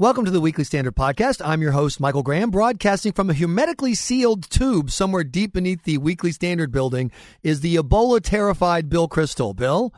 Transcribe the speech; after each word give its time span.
Welcome 0.00 0.24
to 0.24 0.30
the 0.30 0.40
Weekly 0.40 0.64
Standard 0.64 0.96
Podcast. 0.96 1.42
I'm 1.44 1.60
your 1.60 1.72
host, 1.72 2.00
Michael 2.00 2.22
Graham, 2.22 2.50
broadcasting 2.50 3.12
from 3.12 3.28
a 3.28 3.34
hermetically 3.34 3.94
sealed 3.94 4.48
tube 4.48 4.90
somewhere 4.90 5.24
deep 5.24 5.52
beneath 5.52 5.84
the 5.84 5.98
Weekly 5.98 6.32
Standard 6.32 6.72
building 6.72 7.12
is 7.42 7.60
the 7.60 7.76
Ebola 7.76 8.22
terrified 8.22 8.88
Bill 8.88 9.10
Kristol. 9.10 9.54
Bill? 9.54 9.92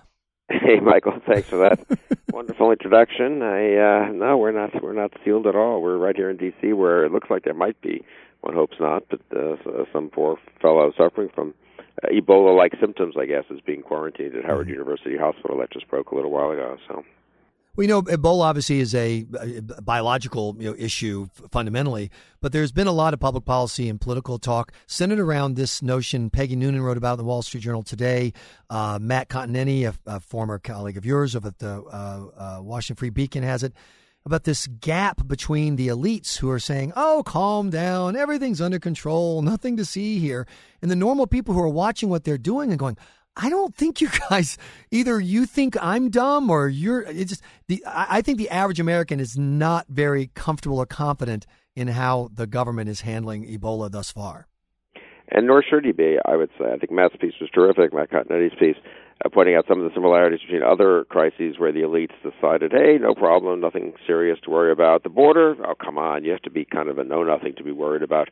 Hey, 0.49 0.81
Michael. 0.81 1.21
Thanks 1.25 1.49
for 1.49 1.59
that 1.59 1.79
wonderful 2.33 2.73
introduction. 2.73 3.43
I 3.43 3.77
uh, 3.77 4.13
no, 4.13 4.39
we're 4.39 4.51
not 4.51 4.83
we're 4.83 4.93
not 4.93 5.13
sealed 5.25 5.47
at 5.47 5.55
all. 5.55 5.81
We're 5.81 5.99
right 5.99 6.17
here 6.17 6.31
in 6.31 6.37
D.C., 6.37 6.73
where 6.73 7.05
it 7.05 7.13
looks 7.13 7.31
like 7.31 7.45
there 7.45 7.55
might 7.55 7.81
be. 7.81 8.05
One 8.41 8.55
hopes 8.55 8.79
not, 8.81 9.05
but 9.09 9.21
uh, 9.31 9.55
some 9.93 10.09
poor 10.09 10.37
fellow 10.61 10.93
suffering 10.99 11.29
from 11.33 11.55
uh, 12.03 12.09
Ebola-like 12.09 12.73
symptoms, 12.81 13.15
I 13.17 13.27
guess, 13.27 13.45
is 13.51 13.61
being 13.65 13.83
quarantined 13.83 14.35
at 14.35 14.45
Howard 14.47 14.67
mm-hmm. 14.67 14.73
University 14.73 15.17
Hospital. 15.17 15.59
That 15.59 15.71
just 15.71 15.89
broke 15.89 16.11
a 16.11 16.17
little 16.17 16.33
while 16.33 16.51
ago. 16.51 16.77
So 16.89 17.05
we 17.75 17.87
know 17.87 18.03
Ebola 18.03 18.43
obviously 18.43 18.81
is 18.81 18.95
a, 18.95 19.25
biological 19.83 20.57
you 20.59 20.71
know, 20.71 20.77
issue 20.79 21.29
fundamentally, 21.51 22.11
but 22.41 22.53
there's 22.53 22.73
been 22.73 22.87
a 22.87 22.93
lot 22.93 23.15
of 23.15 23.21
public 23.21 23.47
policy 23.47 23.89
and 23.89 24.01
political 24.01 24.39
talk 24.39 24.73
centered 24.87 25.19
around 25.19 25.57
this 25.57 25.81
notion. 25.81 26.29
Peggy 26.29 26.55
Noonan 26.55 26.83
wrote 26.83 26.99
about 26.99 27.15
in 27.15 27.19
the 27.19 27.25
Wall 27.25 27.41
Street 27.41 27.63
Journal 27.63 27.83
today. 27.83 28.35
Uh, 28.69 28.99
Matt 29.01 29.31
Continetti, 29.31 29.87
a, 29.87 29.95
a, 30.07 30.21
former 30.21 30.59
colleague 30.59 30.99
of 30.99 31.07
yours 31.07 31.35
over 31.35 31.49
at 31.49 31.59
the 31.59 31.83
uh, 31.83 32.27
uh, 32.37 32.63
Washington 32.63 32.99
Free 32.99 33.11
Beacon, 33.11 33.43
has 33.43 33.63
it 33.63 33.73
about 34.25 34.45
this 34.45 34.67
gap 34.67 35.27
between 35.27 35.77
the 35.77 35.89
elites 35.89 36.37
who 36.39 36.51
are 36.51 36.61
saying, 36.61 36.93
"Oh, 36.95 37.23
calm 37.25 37.71
down, 37.71 38.17
everything's 38.17 38.61
under 38.61 38.79
control, 38.79 39.43
nothing 39.43 39.77
to 39.79 39.85
see 39.85 40.19
here," 40.19 40.47
and 40.81 40.91
the 40.91 40.97
normal 40.97 41.27
people 41.27 41.55
who 41.55 41.61
are 41.61 41.69
watching 41.69 42.09
what 42.09 42.25
they're 42.25 42.39
doing 42.39 42.71
and 42.71 42.79
going, 42.79 42.97
I 43.37 43.49
don't 43.49 43.75
think 43.75 44.01
you 44.01 44.09
guys 44.31 44.59
either 44.91 45.21
you 45.21 45.47
think 45.47 45.77
I'm 45.83 46.11
dumb 46.11 46.51
or 46.51 46.69
you're 46.69 47.03
it's 47.03 47.31
just 47.31 47.43
the 47.69 47.83
I 47.87 48.23
think 48.23 48.39
the 48.39 48.51
average 48.51 48.81
American 48.81 49.21
is 49.21 49.39
not 49.39 49.87
very 49.89 50.31
comfortable 50.35 50.79
or 50.79 50.87
confident 50.87 51.47
in 51.75 51.89
how 51.89 52.29
the 52.33 52.47
government 52.47 52.89
is 52.89 53.03
handling 53.03 53.47
Ebola 53.47 53.91
thus 53.91 54.11
far. 54.11 54.47
And 55.35 55.47
nor 55.47 55.63
should 55.63 55.85
he 55.85 55.93
be, 55.93 56.19
I 56.27 56.37
would 56.37 56.51
say. 56.59 56.67
I 56.67 56.77
think 56.77 56.93
Matt's 56.93 57.17
piece 57.19 57.33
was 57.41 57.49
terrific, 57.55 57.95
Matt 57.95 58.11
Continetti's 58.11 58.55
piece, 58.59 58.77
uh, 59.25 59.29
pointing 59.29 59.55
out 59.55 59.67
some 59.69 59.81
of 59.81 59.85
the 59.85 59.95
similarities 59.95 60.41
between 60.41 60.63
other 60.63 61.05
crises 61.05 61.59
where 61.59 61.73
the 61.73 61.81
elites 61.81 62.15
decided, 62.23 62.73
hey, 62.73 62.99
no 63.01 63.15
problem, 63.15 63.61
nothing 63.61 63.93
serious 64.07 64.39
to 64.45 64.51
worry 64.51 64.73
about. 64.73 65.03
The 65.03 65.09
border, 65.09 65.57
oh, 65.67 65.75
come 65.75 65.99
on, 65.99 66.25
you 66.25 66.31
have 66.31 66.43
to 66.43 66.51
be 66.51 66.65
kind 66.65 66.89
of 66.89 66.99
a 66.99 67.05
know-nothing 67.05 67.55
to 67.57 67.65
be 67.65 67.73
worried 67.73 68.03
about 68.03 68.29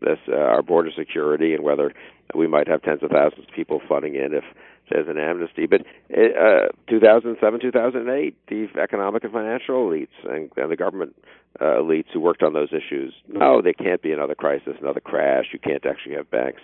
this, 0.00 0.18
uh, 0.28 0.36
our 0.36 0.62
border 0.62 0.90
security 0.96 1.54
and 1.54 1.62
whether 1.62 1.92
we 2.34 2.46
might 2.46 2.68
have 2.68 2.82
tens 2.82 3.02
of 3.02 3.10
thousands 3.10 3.46
of 3.48 3.54
people 3.54 3.80
flooding 3.86 4.14
in 4.14 4.34
if 4.34 4.44
there's 4.90 5.08
an 5.08 5.18
amnesty. 5.18 5.66
But 5.66 5.82
uh, 6.12 6.68
2007, 6.88 7.60
2008, 7.60 8.36
the 8.48 8.68
economic 8.80 9.24
and 9.24 9.32
financial 9.32 9.88
elites 9.88 10.08
and, 10.24 10.50
and 10.56 10.70
the 10.70 10.76
government 10.76 11.14
uh, 11.60 11.78
elites 11.80 12.06
who 12.12 12.20
worked 12.20 12.42
on 12.42 12.52
those 12.52 12.70
issues, 12.72 13.14
no, 13.28 13.62
there 13.62 13.72
can't 13.72 14.02
be 14.02 14.12
another 14.12 14.34
crisis, 14.34 14.74
another 14.80 15.00
crash. 15.00 15.46
You 15.52 15.58
can't 15.58 15.86
actually 15.86 16.16
have 16.16 16.30
banks 16.30 16.60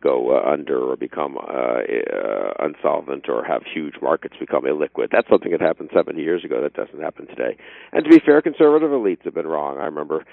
go 0.00 0.36
uh, 0.36 0.50
under 0.50 0.78
or 0.78 0.96
become 0.96 1.36
uh, 1.36 1.40
uh, 1.42 2.52
unsolvent 2.58 3.28
or 3.28 3.44
have 3.44 3.62
huge 3.72 3.94
markets 4.02 4.34
become 4.38 4.64
illiquid. 4.64 5.08
That's 5.12 5.28
something 5.28 5.52
that 5.52 5.60
happened 5.60 5.90
70 5.94 6.20
years 6.20 6.44
ago. 6.44 6.60
That 6.60 6.74
doesn't 6.74 7.00
happen 7.00 7.26
today. 7.28 7.56
And 7.92 8.04
to 8.04 8.10
be 8.10 8.20
fair, 8.24 8.42
conservative 8.42 8.90
elites 8.90 9.24
have 9.24 9.34
been 9.34 9.46
wrong. 9.46 9.78
I 9.78 9.84
remember 9.84 10.24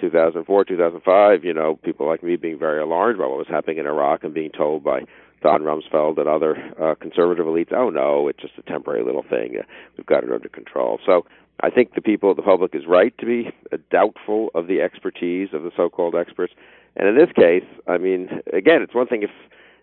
2004, 0.00 0.64
2005, 0.64 1.44
you 1.44 1.54
know, 1.54 1.76
people 1.82 2.06
like 2.06 2.22
me 2.22 2.36
being 2.36 2.58
very 2.58 2.80
alarmed 2.80 3.16
about 3.16 3.30
what 3.30 3.38
was 3.38 3.48
happening 3.48 3.78
in 3.78 3.86
Iraq 3.86 4.24
and 4.24 4.34
being 4.34 4.50
told 4.50 4.84
by 4.84 5.00
Don 5.42 5.62
Rumsfeld 5.62 6.18
and 6.18 6.28
other 6.28 6.56
uh, 6.80 6.94
conservative 6.96 7.46
elites, 7.46 7.72
oh 7.72 7.90
no, 7.90 8.28
it's 8.28 8.40
just 8.40 8.54
a 8.58 8.62
temporary 8.62 9.04
little 9.04 9.22
thing. 9.22 9.56
Uh, 9.58 9.62
we've 9.96 10.06
got 10.06 10.24
it 10.24 10.32
under 10.32 10.48
control. 10.48 10.98
So 11.06 11.26
I 11.60 11.70
think 11.70 11.94
the 11.94 12.00
people, 12.00 12.34
the 12.34 12.42
public 12.42 12.74
is 12.74 12.82
right 12.86 13.16
to 13.18 13.26
be 13.26 13.50
uh, 13.72 13.76
doubtful 13.90 14.50
of 14.54 14.66
the 14.66 14.80
expertise 14.80 15.50
of 15.52 15.62
the 15.62 15.70
so-called 15.76 16.14
experts. 16.14 16.52
And 16.96 17.08
in 17.08 17.16
this 17.16 17.32
case, 17.34 17.64
I 17.86 17.98
mean, 17.98 18.28
again, 18.52 18.82
it's 18.82 18.94
one 18.94 19.06
thing 19.06 19.22
if 19.22 19.30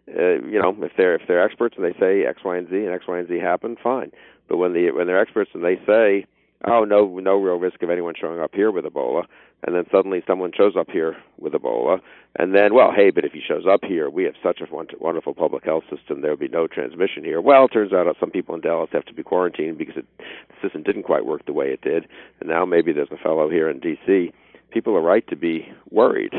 uh, 0.07 0.45
you 0.45 0.59
know 0.61 0.75
if 0.81 0.91
they're 0.97 1.15
if 1.15 1.23
they're 1.27 1.43
experts 1.43 1.75
and 1.77 1.85
they 1.85 1.97
say 1.99 2.25
X, 2.25 2.41
Y, 2.43 2.57
and 2.57 2.69
Z 2.69 2.75
and 2.75 2.93
X, 2.93 3.05
Y, 3.07 3.17
and 3.17 3.27
Z 3.27 3.39
happen, 3.39 3.77
fine. 3.81 4.11
But 4.47 4.57
when 4.57 4.73
the 4.73 4.91
when 4.91 5.07
they're 5.07 5.19
experts 5.19 5.51
and 5.53 5.63
they 5.63 5.77
say 5.87 6.25
oh 6.67 6.83
no 6.83 7.19
no 7.19 7.35
real 7.37 7.55
risk 7.55 7.81
of 7.83 7.89
anyone 7.89 8.13
showing 8.19 8.39
up 8.39 8.53
here 8.53 8.71
with 8.71 8.85
Ebola, 8.85 9.23
and 9.63 9.75
then 9.75 9.85
suddenly 9.91 10.23
someone 10.27 10.51
shows 10.55 10.73
up 10.77 10.89
here 10.89 11.15
with 11.37 11.53
Ebola, 11.53 11.99
and 12.37 12.55
then 12.55 12.73
well 12.73 12.91
hey 12.95 13.11
but 13.11 13.25
if 13.25 13.31
he 13.31 13.41
shows 13.45 13.65
up 13.69 13.81
here 13.83 14.09
we 14.09 14.23
have 14.23 14.35
such 14.43 14.61
a 14.61 14.67
wonderful 14.99 15.33
public 15.33 15.63
health 15.63 15.83
system 15.95 16.21
there 16.21 16.31
would 16.31 16.39
be 16.39 16.47
no 16.47 16.67
transmission 16.67 17.23
here. 17.23 17.41
Well 17.41 17.65
it 17.65 17.69
turns 17.69 17.93
out 17.93 18.07
some 18.19 18.31
people 18.31 18.55
in 18.55 18.61
Dallas 18.61 18.89
have 18.93 19.05
to 19.05 19.13
be 19.13 19.23
quarantined 19.23 19.77
because 19.77 19.97
it, 19.97 20.05
the 20.17 20.55
system 20.61 20.83
didn't 20.83 21.03
quite 21.03 21.25
work 21.25 21.45
the 21.45 21.53
way 21.53 21.67
it 21.67 21.81
did, 21.81 22.07
and 22.39 22.49
now 22.49 22.65
maybe 22.65 22.93
there's 22.93 23.11
a 23.11 23.17
fellow 23.17 23.49
here 23.49 23.69
in 23.69 23.79
D.C. 23.79 24.31
People 24.71 24.95
are 24.95 25.01
right 25.01 25.25
to 25.27 25.35
be 25.35 25.67
worried. 25.89 26.33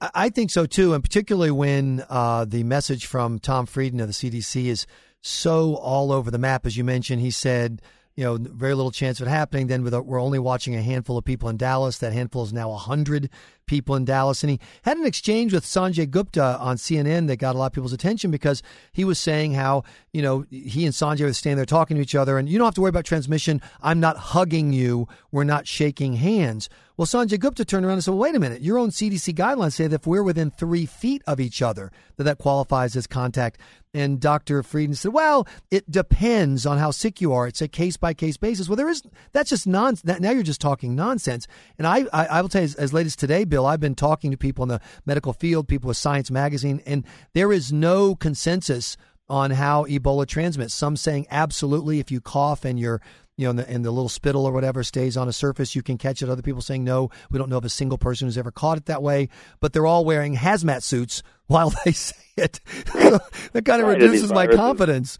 I 0.00 0.30
think 0.30 0.50
so 0.50 0.64
too, 0.64 0.94
and 0.94 1.02
particularly 1.02 1.50
when 1.50 2.04
uh, 2.08 2.46
the 2.46 2.62
message 2.64 3.04
from 3.04 3.38
Tom 3.38 3.66
Frieden 3.66 4.00
of 4.00 4.06
the 4.06 4.14
CDC 4.14 4.64
is 4.66 4.86
so 5.20 5.74
all 5.74 6.10
over 6.10 6.30
the 6.30 6.38
map. 6.38 6.64
As 6.64 6.76
you 6.76 6.84
mentioned, 6.84 7.20
he 7.20 7.30
said 7.30 7.82
you 8.20 8.26
know, 8.26 8.36
very 8.36 8.74
little 8.74 8.90
chance 8.90 9.18
of 9.18 9.26
it 9.26 9.30
happening. 9.30 9.68
Then 9.68 9.82
a, 9.94 10.02
we're 10.02 10.20
only 10.20 10.38
watching 10.38 10.76
a 10.76 10.82
handful 10.82 11.16
of 11.16 11.24
people 11.24 11.48
in 11.48 11.56
Dallas. 11.56 11.96
That 11.96 12.12
handful 12.12 12.42
is 12.42 12.52
now 12.52 12.68
100 12.68 13.30
people 13.70 13.94
in 13.94 14.04
Dallas. 14.04 14.42
And 14.42 14.50
he 14.50 14.60
had 14.82 14.98
an 14.98 15.06
exchange 15.06 15.54
with 15.54 15.64
Sanjay 15.64 16.10
Gupta 16.10 16.58
on 16.58 16.76
CNN 16.76 17.28
that 17.28 17.36
got 17.36 17.54
a 17.54 17.58
lot 17.58 17.66
of 17.66 17.72
people's 17.72 17.92
attention 17.92 18.32
because 18.32 18.64
he 18.92 19.04
was 19.04 19.16
saying 19.16 19.54
how, 19.54 19.84
you 20.12 20.20
know, 20.20 20.44
he 20.50 20.84
and 20.84 20.92
Sanjay 20.92 21.22
were 21.22 21.32
standing 21.32 21.56
there 21.56 21.64
talking 21.64 21.96
to 21.96 22.02
each 22.02 22.16
other 22.16 22.36
and 22.36 22.48
you 22.48 22.58
don't 22.58 22.66
have 22.66 22.74
to 22.74 22.80
worry 22.80 22.88
about 22.88 23.04
transmission. 23.04 23.62
I'm 23.80 24.00
not 24.00 24.16
hugging 24.16 24.72
you. 24.72 25.06
We're 25.30 25.44
not 25.44 25.68
shaking 25.68 26.14
hands. 26.14 26.68
Well, 27.00 27.06
Sanjay 27.06 27.40
Gupta 27.40 27.64
turned 27.64 27.86
around 27.86 27.94
and 27.94 28.04
said, 28.04 28.10
well, 28.10 28.20
wait 28.20 28.34
a 28.34 28.40
minute. 28.40 28.60
Your 28.60 28.76
own 28.76 28.90
CDC 28.90 29.34
guidelines 29.34 29.72
say 29.72 29.86
that 29.86 30.02
if 30.02 30.06
we're 30.06 30.22
within 30.22 30.50
three 30.50 30.84
feet 30.84 31.22
of 31.26 31.40
each 31.40 31.62
other, 31.62 31.90
that 32.16 32.24
that 32.24 32.36
qualifies 32.36 32.94
as 32.94 33.06
contact. 33.06 33.58
And 33.94 34.20
Dr. 34.20 34.62
Frieden 34.62 34.94
said, 34.94 35.12
well, 35.12 35.48
it 35.70 35.90
depends 35.90 36.66
on 36.66 36.76
how 36.76 36.90
sick 36.90 37.20
you 37.20 37.32
are. 37.32 37.46
It's 37.46 37.62
a 37.62 37.68
case 37.68 37.96
by 37.96 38.12
case 38.12 38.36
basis. 38.36 38.68
Well, 38.68 38.76
there 38.76 38.90
is, 38.90 39.02
that's 39.32 39.48
just 39.48 39.66
nonsense. 39.66 40.20
Now 40.20 40.30
you're 40.30 40.42
just 40.42 40.60
talking 40.60 40.94
nonsense. 40.94 41.48
And 41.78 41.86
I, 41.86 42.04
I, 42.12 42.26
I 42.26 42.42
will 42.42 42.50
tell 42.50 42.60
you, 42.60 42.66
as, 42.66 42.74
as 42.74 42.92
late 42.92 43.06
as 43.06 43.16
today, 43.16 43.44
Bill, 43.44 43.59
I've 43.66 43.80
been 43.80 43.94
talking 43.94 44.30
to 44.30 44.36
people 44.36 44.62
in 44.62 44.68
the 44.68 44.80
medical 45.06 45.32
field, 45.32 45.68
people 45.68 45.88
with 45.88 45.96
Science 45.96 46.30
Magazine, 46.30 46.82
and 46.86 47.04
there 47.34 47.52
is 47.52 47.72
no 47.72 48.14
consensus 48.14 48.96
on 49.28 49.52
how 49.52 49.84
Ebola 49.84 50.26
transmits. 50.26 50.74
Some 50.74 50.96
saying 50.96 51.26
absolutely, 51.30 52.00
if 52.00 52.10
you 52.10 52.20
cough 52.20 52.64
and 52.64 52.78
you're 52.78 53.00
you 53.36 53.44
know, 53.44 53.50
and 53.50 53.58
the, 53.58 53.70
and 53.70 53.84
the, 53.84 53.90
little 53.90 54.10
spittle 54.10 54.44
or 54.44 54.52
whatever 54.52 54.82
stays 54.82 55.16
on 55.16 55.26
a 55.26 55.32
surface, 55.32 55.74
you 55.74 55.82
can 55.82 55.96
catch 55.96 56.20
it. 56.20 56.28
Other 56.28 56.42
people 56.42 56.60
saying 56.60 56.84
no, 56.84 57.08
we 57.30 57.38
don't 57.38 57.48
know 57.48 57.56
of 57.56 57.64
a 57.64 57.70
single 57.70 57.96
person 57.96 58.28
who's 58.28 58.36
ever 58.36 58.50
caught 58.50 58.76
it 58.76 58.84
that 58.86 59.02
way. 59.02 59.30
But 59.60 59.72
they're 59.72 59.86
all 59.86 60.04
wearing 60.04 60.36
hazmat 60.36 60.82
suits 60.82 61.22
while 61.46 61.72
they 61.84 61.92
say 61.92 62.16
it. 62.36 62.60
that 62.92 63.64
kind 63.64 63.80
of 63.80 63.88
right, 63.88 63.98
reduces 63.98 64.30
my 64.30 64.46
confidence. 64.46 65.16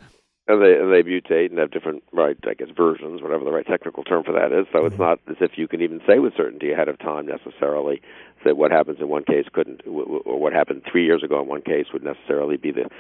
And 0.51 0.63
they 0.63 0.75
and 0.77 0.93
they 0.93 1.03
mutate 1.03 1.51
and 1.51 1.59
have 1.59 1.71
different 1.71 2.03
right, 2.13 2.37
I 2.45 2.55
guess 2.55 2.69
versions, 2.77 3.23
whatever 3.23 3.45
the 3.45 3.53
right 3.53 3.67
technical 3.67 4.03
term 4.03 4.25
for 4.25 4.33
that 4.33 4.53
is. 4.53 4.67
So 4.73 4.85
it's 4.85 4.95
mm-hmm. 4.95 5.03
not 5.03 5.21
as 5.29 5.37
if 5.41 5.57
you 5.57 5.69
can 5.69 5.81
even 5.81 6.01
say 6.07 6.19
with 6.19 6.37
certainty 6.37 6.73
ahead 6.73 6.89
of 6.89 6.99
time 6.99 7.27
necessarily 7.27 8.03
that 8.45 8.57
what 8.57 8.73
happens 8.73 8.99
in 9.01 9.09
one 9.09 9.23
case 9.25 9.47
couldn't, 9.53 9.83
or 9.87 10.41
what 10.41 10.53
happened 10.53 10.83
three 10.91 11.05
years 11.05 11.23
ago 11.23 11.41
in 11.41 11.47
one 11.47 11.63
case 11.63 11.87
would 11.93 12.03
necessarily 12.03 12.57
be 12.57 12.73
the 12.73 12.91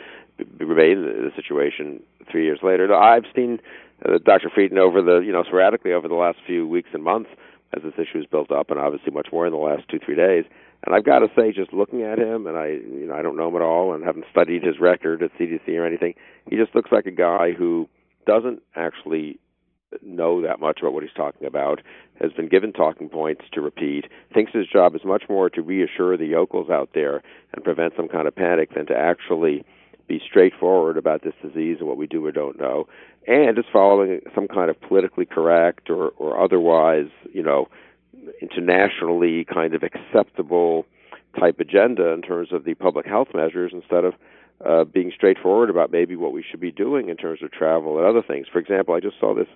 remain 0.58 1.02
the 1.02 1.32
situation 1.34 2.00
three 2.30 2.44
years 2.44 2.60
later. 2.62 2.94
I've 2.94 3.24
seen 3.34 3.58
uh, 4.04 4.18
Dr. 4.24 4.50
Frieden 4.50 4.78
over 4.78 5.02
the 5.02 5.18
you 5.18 5.32
know 5.32 5.42
sporadically 5.42 5.92
over 5.92 6.08
the 6.08 6.14
last 6.14 6.38
few 6.46 6.68
weeks 6.68 6.90
and 6.92 7.02
months 7.02 7.30
as 7.76 7.82
this 7.82 7.94
issue 7.94 8.18
has 8.18 8.26
built 8.26 8.50
up, 8.50 8.70
and 8.70 8.80
obviously 8.80 9.12
much 9.12 9.28
more 9.32 9.46
in 9.46 9.52
the 9.52 9.58
last 9.58 9.88
two 9.88 9.98
three 9.98 10.16
days. 10.16 10.44
And 10.84 10.94
I've 10.94 11.04
got 11.04 11.18
to 11.18 11.28
say, 11.36 11.52
just 11.52 11.72
looking 11.72 12.02
at 12.02 12.18
him, 12.18 12.46
and 12.46 12.56
I 12.56 12.68
you 12.68 13.06
know 13.06 13.14
I 13.14 13.22
don't 13.22 13.36
know 13.36 13.48
him 13.48 13.56
at 13.56 13.62
all, 13.62 13.92
and 13.94 14.04
haven't 14.04 14.24
studied 14.30 14.62
his 14.62 14.80
record 14.80 15.22
at 15.22 15.32
CDC 15.38 15.68
or 15.76 15.86
anything. 15.86 16.14
He 16.48 16.56
just 16.56 16.74
looks 16.74 16.90
like 16.90 17.06
a 17.06 17.10
guy 17.10 17.52
who 17.52 17.88
doesn't 18.26 18.62
actually 18.74 19.38
know 20.02 20.40
that 20.42 20.60
much 20.60 20.80
about 20.80 20.92
what 20.92 21.02
he's 21.02 21.12
talking 21.12 21.46
about, 21.46 21.80
has 22.20 22.32
been 22.32 22.48
given 22.48 22.72
talking 22.72 23.08
points 23.08 23.44
to 23.52 23.60
repeat, 23.60 24.06
thinks 24.32 24.52
his 24.52 24.66
job 24.66 24.94
is 24.94 25.04
much 25.04 25.24
more 25.28 25.50
to 25.50 25.62
reassure 25.62 26.16
the 26.16 26.26
yokels 26.26 26.70
out 26.70 26.90
there 26.94 27.22
and 27.52 27.64
prevent 27.64 27.94
some 27.96 28.08
kind 28.08 28.28
of 28.28 28.34
panic 28.34 28.74
than 28.74 28.86
to 28.86 28.96
actually 28.96 29.64
be 30.06 30.20
straightforward 30.24 30.96
about 30.96 31.22
this 31.22 31.34
disease 31.42 31.76
and 31.78 31.88
what 31.88 31.96
we 31.96 32.06
do 32.06 32.24
or 32.24 32.32
don't 32.32 32.58
know, 32.58 32.86
and 33.26 33.58
is 33.58 33.64
following 33.72 34.20
some 34.34 34.48
kind 34.48 34.70
of 34.70 34.80
politically 34.80 35.26
correct 35.26 35.88
or, 35.90 36.08
or 36.10 36.42
otherwise, 36.42 37.08
you 37.32 37.42
know, 37.42 37.68
internationally 38.40 39.44
kind 39.44 39.74
of 39.74 39.82
acceptable 39.82 40.86
type 41.38 41.60
agenda 41.60 42.10
in 42.10 42.22
terms 42.22 42.52
of 42.52 42.64
the 42.64 42.74
public 42.74 43.06
health 43.06 43.28
measures 43.34 43.72
instead 43.72 44.04
of 44.04 44.14
uh, 44.64 44.84
being 44.84 45.12
straightforward 45.14 45.70
about 45.70 45.90
maybe 45.90 46.16
what 46.16 46.32
we 46.32 46.44
should 46.48 46.60
be 46.60 46.72
doing 46.72 47.08
in 47.08 47.16
terms 47.16 47.42
of 47.42 47.50
travel 47.50 47.98
and 47.98 48.06
other 48.06 48.22
things. 48.22 48.46
For 48.52 48.58
example, 48.58 48.94
I 48.94 49.00
just 49.00 49.18
saw 49.18 49.34
this 49.34 49.46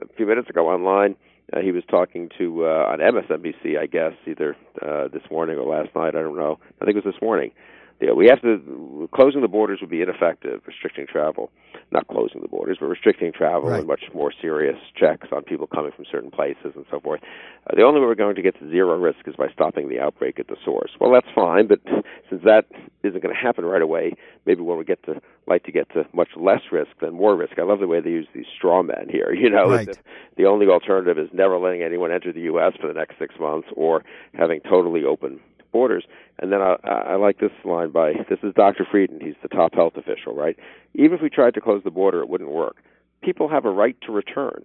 a 0.00 0.06
few 0.16 0.26
minutes 0.26 0.48
ago 0.48 0.68
online. 0.68 1.16
Uh, 1.52 1.60
he 1.60 1.72
was 1.72 1.82
talking 1.90 2.30
to 2.38 2.64
uh, 2.64 2.86
on 2.88 3.00
MSNBC, 3.00 3.78
I 3.78 3.86
guess, 3.86 4.12
either 4.26 4.56
uh, 4.80 5.08
this 5.08 5.22
morning 5.30 5.58
or 5.58 5.68
last 5.68 5.94
night. 5.94 6.14
I 6.14 6.22
don't 6.22 6.36
know. 6.36 6.58
I 6.80 6.84
think 6.84 6.96
it 6.96 7.04
was 7.04 7.12
this 7.14 7.22
morning 7.22 7.50
yeah, 8.00 8.12
we 8.12 8.26
have 8.26 8.42
to 8.42 9.08
closing 9.14 9.40
the 9.40 9.48
borders 9.48 9.78
would 9.80 9.90
be 9.90 10.02
ineffective. 10.02 10.60
Restricting 10.66 11.06
travel, 11.06 11.50
not 11.92 12.08
closing 12.08 12.40
the 12.40 12.48
borders, 12.48 12.78
but 12.80 12.86
restricting 12.86 13.32
travel 13.32 13.70
right. 13.70 13.78
and 13.78 13.86
much 13.86 14.04
more 14.12 14.32
serious 14.42 14.76
checks 14.96 15.28
on 15.32 15.42
people 15.42 15.66
coming 15.66 15.92
from 15.94 16.04
certain 16.10 16.30
places 16.30 16.72
and 16.74 16.84
so 16.90 16.98
forth. 17.00 17.20
Uh, 17.68 17.76
the 17.76 17.82
only 17.82 18.00
way 18.00 18.06
we're 18.06 18.14
going 18.14 18.34
to 18.34 18.42
get 18.42 18.58
to 18.58 18.68
zero 18.70 18.98
risk 18.98 19.18
is 19.26 19.36
by 19.36 19.46
stopping 19.52 19.88
the 19.88 20.00
outbreak 20.00 20.40
at 20.40 20.48
the 20.48 20.56
source. 20.64 20.90
Well, 21.00 21.12
that's 21.12 21.28
fine, 21.34 21.68
but 21.68 21.80
since 22.30 22.42
that 22.44 22.66
isn't 23.04 23.22
going 23.22 23.34
to 23.34 23.40
happen 23.40 23.64
right 23.64 23.82
away, 23.82 24.14
maybe 24.44 24.62
when 24.62 24.76
we 24.76 24.84
get 24.84 25.02
to 25.04 25.20
like 25.46 25.62
to 25.64 25.72
get 25.72 25.88
to 25.92 26.04
much 26.12 26.30
less 26.36 26.62
risk 26.72 26.90
than 27.00 27.14
more 27.14 27.36
risk. 27.36 27.58
I 27.58 27.62
love 27.62 27.80
the 27.80 27.86
way 27.86 28.00
they 28.00 28.10
use 28.10 28.26
these 28.34 28.46
straw 28.56 28.82
men 28.82 29.08
here. 29.10 29.32
You 29.44 29.50
know, 29.50 29.68
right. 29.68 29.86
the, 29.86 29.98
the 30.38 30.46
only 30.46 30.68
alternative 30.68 31.18
is 31.18 31.28
never 31.34 31.58
letting 31.58 31.82
anyone 31.82 32.10
enter 32.10 32.32
the 32.32 32.40
U.S. 32.42 32.72
for 32.80 32.86
the 32.86 32.94
next 32.94 33.18
six 33.18 33.34
months, 33.38 33.68
or 33.76 34.02
having 34.32 34.60
totally 34.60 35.04
open 35.04 35.38
borders. 35.74 36.04
And 36.38 36.52
then 36.52 36.62
I, 36.62 36.76
I 36.84 37.16
like 37.16 37.40
this 37.40 37.50
line 37.64 37.90
by 37.90 38.12
this 38.30 38.38
is 38.42 38.54
Dr. 38.54 38.86
Frieden. 38.90 39.18
He's 39.20 39.34
the 39.42 39.48
top 39.48 39.74
health 39.74 39.94
official, 39.96 40.34
right? 40.34 40.56
Even 40.94 41.16
if 41.16 41.22
we 41.22 41.28
tried 41.28 41.54
to 41.54 41.60
close 41.60 41.82
the 41.84 41.90
border, 41.90 42.20
it 42.20 42.28
wouldn't 42.28 42.50
work. 42.50 42.76
People 43.22 43.48
have 43.48 43.64
a 43.64 43.70
right 43.70 43.96
to 44.06 44.12
return. 44.12 44.64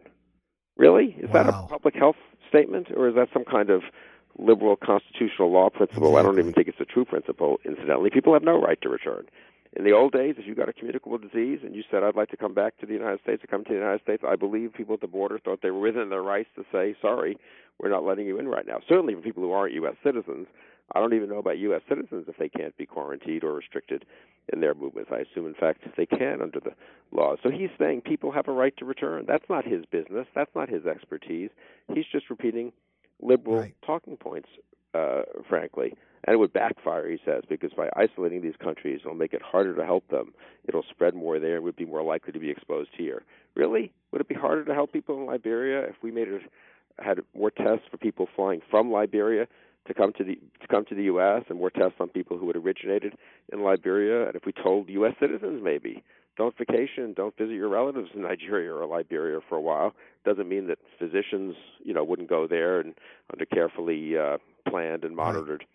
Really? 0.78 1.18
Is 1.20 1.30
wow. 1.30 1.44
that 1.44 1.50
a 1.50 1.68
public 1.68 1.96
health 1.96 2.16
statement, 2.48 2.88
or 2.96 3.10
is 3.10 3.16
that 3.16 3.28
some 3.34 3.44
kind 3.44 3.70
of 3.70 3.82
liberal 4.38 4.78
constitutional 4.78 5.52
law 5.52 5.70
principle? 5.70 6.10
Exactly. 6.10 6.20
I 6.20 6.24
don't 6.24 6.40
even 6.40 6.54
think 6.54 6.68
it's 6.68 6.80
a 6.80 6.86
true 6.86 7.06
principle. 7.06 7.58
Incidentally, 7.66 8.10
people 8.10 8.34
have 8.34 8.44
no 8.44 8.62
right 8.62 8.80
to 8.84 8.90
return. 8.90 9.26
In 9.74 9.84
the 9.84 9.92
old 9.92 10.14
days, 10.14 10.36
if 10.40 10.48
you 10.48 10.56
got 10.56 10.70
a 10.70 10.74
communicable 10.74 11.20
disease 11.20 11.60
and 11.64 11.76
you 11.76 11.84
said, 11.92 12.02
"I'd 12.04 12.16
like 12.16 12.30
to 12.30 12.38
come 12.38 12.54
back 12.54 12.78
to 12.78 12.88
the 12.88 12.94
United 12.94 13.20
States," 13.22 13.44
or 13.44 13.48
come 13.48 13.64
to 13.66 13.70
the 13.70 13.78
United 13.78 14.02
States, 14.02 14.24
I 14.26 14.36
believe 14.36 14.74
people 14.74 14.96
at 14.96 15.02
the 15.02 15.08
border 15.08 15.38
thought 15.38 15.62
they 15.62 15.70
were 15.70 15.80
within 15.80 16.10
their 16.10 16.24
rights 16.24 16.50
to 16.56 16.66
say, 16.72 16.96
"Sorry, 17.02 17.38
we're 17.78 17.90
not 17.90 18.04
letting 18.04 18.26
you 18.26 18.40
in 18.40 18.48
right 18.48 18.66
now." 18.66 18.80
Certainly, 18.88 19.16
for 19.16 19.22
people 19.22 19.44
who 19.44 19.52
aren't 19.52 19.74
U.S. 19.74 19.96
citizens, 20.04 20.48
I 20.94 21.00
don't 21.00 21.14
even 21.14 21.30
know 21.30 21.38
about 21.38 21.58
U.S. 21.60 21.82
citizens 21.88 22.26
if 22.28 22.38
they 22.38 22.50
can't 22.50 22.76
be 22.78 22.86
quarantined 22.86 23.44
or 23.44 23.54
restricted 23.54 24.06
in 24.52 24.62
their 24.62 24.74
movements. 24.74 25.12
I 25.14 25.20
assume, 25.20 25.46
in 25.46 25.54
fact, 25.54 25.82
they 25.96 26.06
can 26.06 26.42
under 26.42 26.60
the 26.60 26.72
law. 27.12 27.36
So 27.44 27.50
he's 27.50 27.70
saying 27.78 28.02
people 28.02 28.32
have 28.32 28.48
a 28.48 28.52
right 28.52 28.76
to 28.78 28.86
return. 28.86 29.26
That's 29.28 29.48
not 29.50 29.66
his 29.66 29.86
business. 29.86 30.28
That's 30.34 30.54
not 30.56 30.70
his 30.70 30.86
expertise. 30.86 31.50
He's 31.94 32.06
just 32.12 32.30
repeating 32.30 32.72
liberal 33.22 33.60
right. 33.60 33.76
talking 33.86 34.18
points, 34.18 34.50
uh, 34.94 35.22
frankly. 35.48 35.94
And 36.26 36.34
it 36.34 36.38
would 36.38 36.52
backfire, 36.52 37.10
he 37.10 37.20
says, 37.24 37.44
because 37.48 37.72
by 37.74 37.90
isolating 37.96 38.42
these 38.42 38.58
countries, 38.62 39.00
it'll 39.04 39.16
make 39.16 39.34
it 39.34 39.42
harder 39.42 39.76
to 39.76 39.86
help 39.86 40.08
them. 40.10 40.34
It'll 40.68 40.84
spread 40.90 41.14
more 41.14 41.40
there 41.40 41.56
and 41.56 41.64
would 41.64 41.78
be 41.78 41.86
more 41.86 42.04
likely 42.04 42.34
to 42.34 42.40
be 42.40 42.50
exposed 42.50 42.90
here. 42.98 43.24
Really? 43.56 43.94
Would 44.12 44.22
it 44.22 44.28
be 44.28 44.36
harder 44.36 44.66
to 44.66 44.74
help 44.74 44.92
people 44.92 45.16
in 45.18 45.26
Liberia 45.26 45.82
if 45.84 45.96
we 46.02 46.12
made 46.12 46.28
it 46.28 46.42
had 46.98 47.20
more 47.34 47.52
tests 47.52 47.86
for 47.90 47.98
people 47.98 48.28
flying 48.36 48.62
from 48.70 48.92
Liberia 48.92 49.48
to 49.90 49.94
come 49.96 50.14
to 50.14 50.24
the 50.24 50.36
to 50.62 50.68
come 50.70 50.86
to 50.86 50.96
the 50.96 51.04
U.S. 51.04 51.44
and 51.50 51.58
more 51.58 51.72
tests 51.72 51.98
on 52.00 52.08
people 52.08 52.38
who 52.38 52.48
had 52.48 52.56
originated 52.56 53.16
in 53.52 53.64
Liberia. 53.64 54.28
And 54.28 54.36
if 54.36 54.46
we 54.46 54.54
told 54.54 54.88
U.S. 54.88 55.16
citizens 55.20 55.62
maybe 55.62 56.04
don't 56.38 56.56
vacation, 56.58 57.14
don't 57.14 57.36
visit 57.38 57.56
your 57.56 57.68
relatives 57.68 58.10
in 58.16 58.22
Nigeria 58.22 58.74
or 58.74 58.86
Liberia 58.86 59.40
for 59.50 59.56
a 59.58 59.62
while, 59.62 59.94
doesn't 60.24 60.48
mean 60.48 60.68
that 60.68 60.78
physicians 60.98 61.56
you 61.84 61.94
know 61.94 62.04
wouldn't 62.04 62.30
go 62.30 62.48
there 62.48 62.80
and 62.80 62.94
under 63.34 63.46
carefully 63.46 64.18
uh, 64.18 64.38
planned 64.70 65.04
and 65.04 65.16
monitored. 65.16 65.66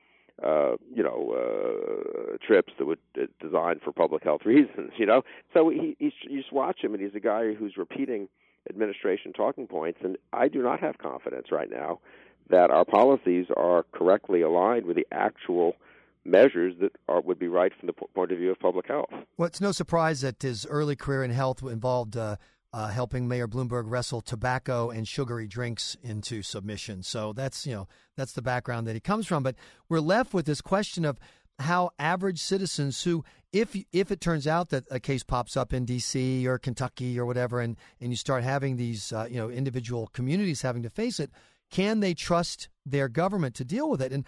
Uh, 0.43 0.75
you 0.93 1.01
know, 1.01 1.31
uh, 1.31 2.37
trips 2.45 2.73
that 2.77 2.87
would 2.87 2.99
uh, 3.17 3.27
designed 3.41 3.81
for 3.85 3.93
public 3.93 4.25
health 4.25 4.41
reasons. 4.45 4.91
You 4.97 5.07
know, 5.07 5.23
so 5.53 5.69
he, 5.69 5.97
he's, 5.99 6.13
you 6.23 6.41
just 6.41 6.53
watch 6.53 6.79
him, 6.83 6.93
and 6.93 7.03
he's 7.03 7.15
a 7.15 7.21
guy 7.21 7.55
who's 7.55 7.77
repeating 7.77 8.29
administration 8.69 9.33
talking 9.33 9.69
points. 9.69 10.01
And 10.03 10.17
I 10.33 10.49
do 10.49 10.61
not 10.61 10.81
have 10.81 10.99
confidence 10.99 11.49
right 11.53 11.71
now 11.71 12.01
that 12.51 12.71
our 12.71 12.85
policies 12.85 13.47
are 13.57 13.85
correctly 13.93 14.43
aligned 14.43 14.87
with 14.87 14.97
the 14.97 15.07
actual 15.13 15.77
measures 16.25 16.75
that 16.81 16.93
are, 17.09 17.21
would 17.21 17.39
be 17.39 17.49
right 17.49 17.73
from 17.79 17.87
the 17.87 17.93
point 17.93 18.33
of 18.33 18.39
view 18.39 18.51
of 18.51 18.59
public 18.59 18.87
health. 18.87 19.11
Well, 19.37 19.47
it's 19.47 19.61
no 19.61 19.73
surprise 19.73 20.23
that 20.23 20.41
his 20.43 20.67
early 20.67 20.97
career 20.97 21.23
in 21.23 21.31
health 21.31 21.63
involved 21.63 22.17
uh, 22.17 22.37
uh, 22.73 22.89
helping 22.89 23.29
Mayor 23.29 23.47
Bloomberg 23.47 23.85
wrestle 23.87 24.21
tobacco 24.21 24.91
and 24.91 25.07
sugary 25.07 25.47
drinks 25.47 25.97
into 26.03 26.43
submission. 26.43 27.03
So 27.03 27.33
that's 27.33 27.67
you 27.67 27.75
know 27.75 27.89
that's 28.17 28.33
the 28.33 28.43
background 28.43 28.87
that 28.87 28.95
he 28.95 29.01
comes 29.01 29.27
from. 29.27 29.43
But 29.43 29.57
we're 29.89 30.01
left 30.01 30.35
with 30.35 30.47
this 30.47 30.61
question 30.61 31.05
of 31.05 31.19
how 31.61 31.91
average 31.99 32.41
citizens 32.41 33.05
who 33.05 33.25
if 33.53 33.77
if 33.93 34.11
it 34.11 34.21
turns 34.21 34.47
out 34.47 34.71
that 34.71 34.85
a 34.91 34.99
case 34.99 35.23
pops 35.23 35.57
up 35.57 35.73
in 35.73 35.87
DC 35.87 36.45
or 36.47 36.59
Kentucky 36.59 37.19
or 37.19 37.27
whatever 37.27 37.61
and 37.61 37.77
and 38.01 38.11
you 38.11 38.17
start 38.17 38.43
having 38.43 38.77
these 38.77 39.13
uh, 39.13 39.29
you 39.31 39.37
know 39.37 39.51
individual 39.51 40.09
communities 40.09 40.63
having 40.63 40.83
to 40.83 40.91
face 40.91 41.21
it 41.21 41.31
can 41.75 41.99
they 41.99 42.15
trust 42.15 42.69
their 42.87 43.09
government 43.09 43.57
to 43.57 43.65
deal 43.65 43.91
with 43.91 44.01
it? 44.01 44.13
And 44.13 44.25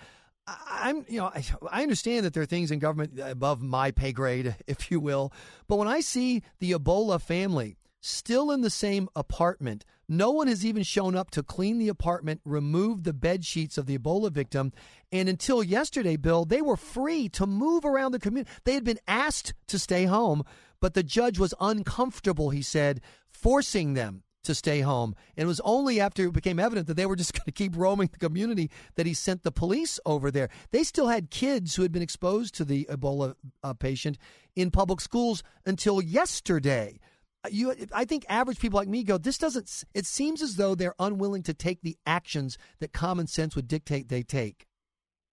I'm, 0.48 1.04
you 1.08 1.18
know, 1.18 1.26
I, 1.26 1.44
I 1.70 1.82
understand 1.84 2.26
that 2.26 2.34
there 2.34 2.42
are 2.42 2.46
things 2.46 2.72
in 2.72 2.80
government 2.80 3.20
above 3.22 3.62
my 3.62 3.92
pay 3.92 4.10
grade, 4.10 4.56
if 4.66 4.90
you 4.90 4.98
will. 4.98 5.32
But 5.68 5.76
when 5.76 5.86
I 5.86 6.00
see 6.00 6.42
the 6.58 6.72
Ebola 6.72 7.20
family 7.20 7.76
still 8.00 8.50
in 8.50 8.62
the 8.62 8.70
same 8.70 9.08
apartment, 9.14 9.84
no 10.08 10.32
one 10.32 10.48
has 10.48 10.66
even 10.66 10.82
shown 10.82 11.14
up 11.14 11.30
to 11.32 11.42
clean 11.44 11.78
the 11.78 11.86
apartment, 11.88 12.40
remove 12.44 13.04
the 13.04 13.12
bed 13.12 13.44
sheets 13.44 13.78
of 13.78 13.86
the 13.86 13.96
Ebola 13.96 14.32
victim. 14.32 14.72
And 15.12 15.28
until 15.28 15.62
yesterday, 15.62 16.16
Bill, 16.16 16.44
they 16.44 16.62
were 16.62 16.76
free 16.76 17.28
to 17.30 17.46
move 17.46 17.84
around 17.84 18.10
the 18.10 18.18
community. 18.18 18.50
They 18.64 18.74
had 18.74 18.84
been 18.84 19.00
asked 19.06 19.54
to 19.68 19.78
stay 19.78 20.06
home, 20.06 20.42
but 20.80 20.94
the 20.94 21.04
judge 21.04 21.38
was 21.38 21.54
uncomfortable, 21.60 22.50
he 22.50 22.62
said, 22.62 23.02
forcing 23.30 23.94
them 23.94 24.24
to 24.46 24.54
stay 24.54 24.80
home. 24.80 25.14
And 25.36 25.44
it 25.44 25.46
was 25.46 25.60
only 25.60 26.00
after 26.00 26.26
it 26.26 26.32
became 26.32 26.58
evident 26.58 26.86
that 26.86 26.94
they 26.94 27.06
were 27.06 27.16
just 27.16 27.32
going 27.34 27.44
to 27.44 27.52
keep 27.52 27.76
roaming 27.76 28.08
the 28.12 28.18
community 28.18 28.70
that 28.96 29.06
he 29.06 29.14
sent 29.14 29.42
the 29.42 29.52
police 29.52 30.00
over 30.06 30.30
there. 30.30 30.48
They 30.70 30.82
still 30.82 31.08
had 31.08 31.30
kids 31.30 31.74
who 31.74 31.82
had 31.82 31.92
been 31.92 32.02
exposed 32.02 32.54
to 32.56 32.64
the 32.64 32.86
Ebola 32.90 33.34
uh, 33.62 33.74
patient 33.74 34.18
in 34.54 34.70
public 34.70 35.00
schools 35.00 35.42
until 35.64 36.00
yesterday. 36.00 36.98
Uh, 37.44 37.48
you, 37.52 37.74
I 37.92 38.04
think 38.04 38.24
average 38.28 38.58
people 38.58 38.78
like 38.78 38.88
me 38.88 39.04
go, 39.04 39.18
this 39.18 39.38
doesn't, 39.38 39.84
it 39.94 40.06
seems 40.06 40.42
as 40.42 40.56
though 40.56 40.74
they're 40.74 40.94
unwilling 40.98 41.42
to 41.44 41.54
take 41.54 41.82
the 41.82 41.96
actions 42.06 42.58
that 42.80 42.92
common 42.92 43.26
sense 43.26 43.54
would 43.54 43.68
dictate 43.68 44.08
they 44.08 44.22
take. 44.22 44.66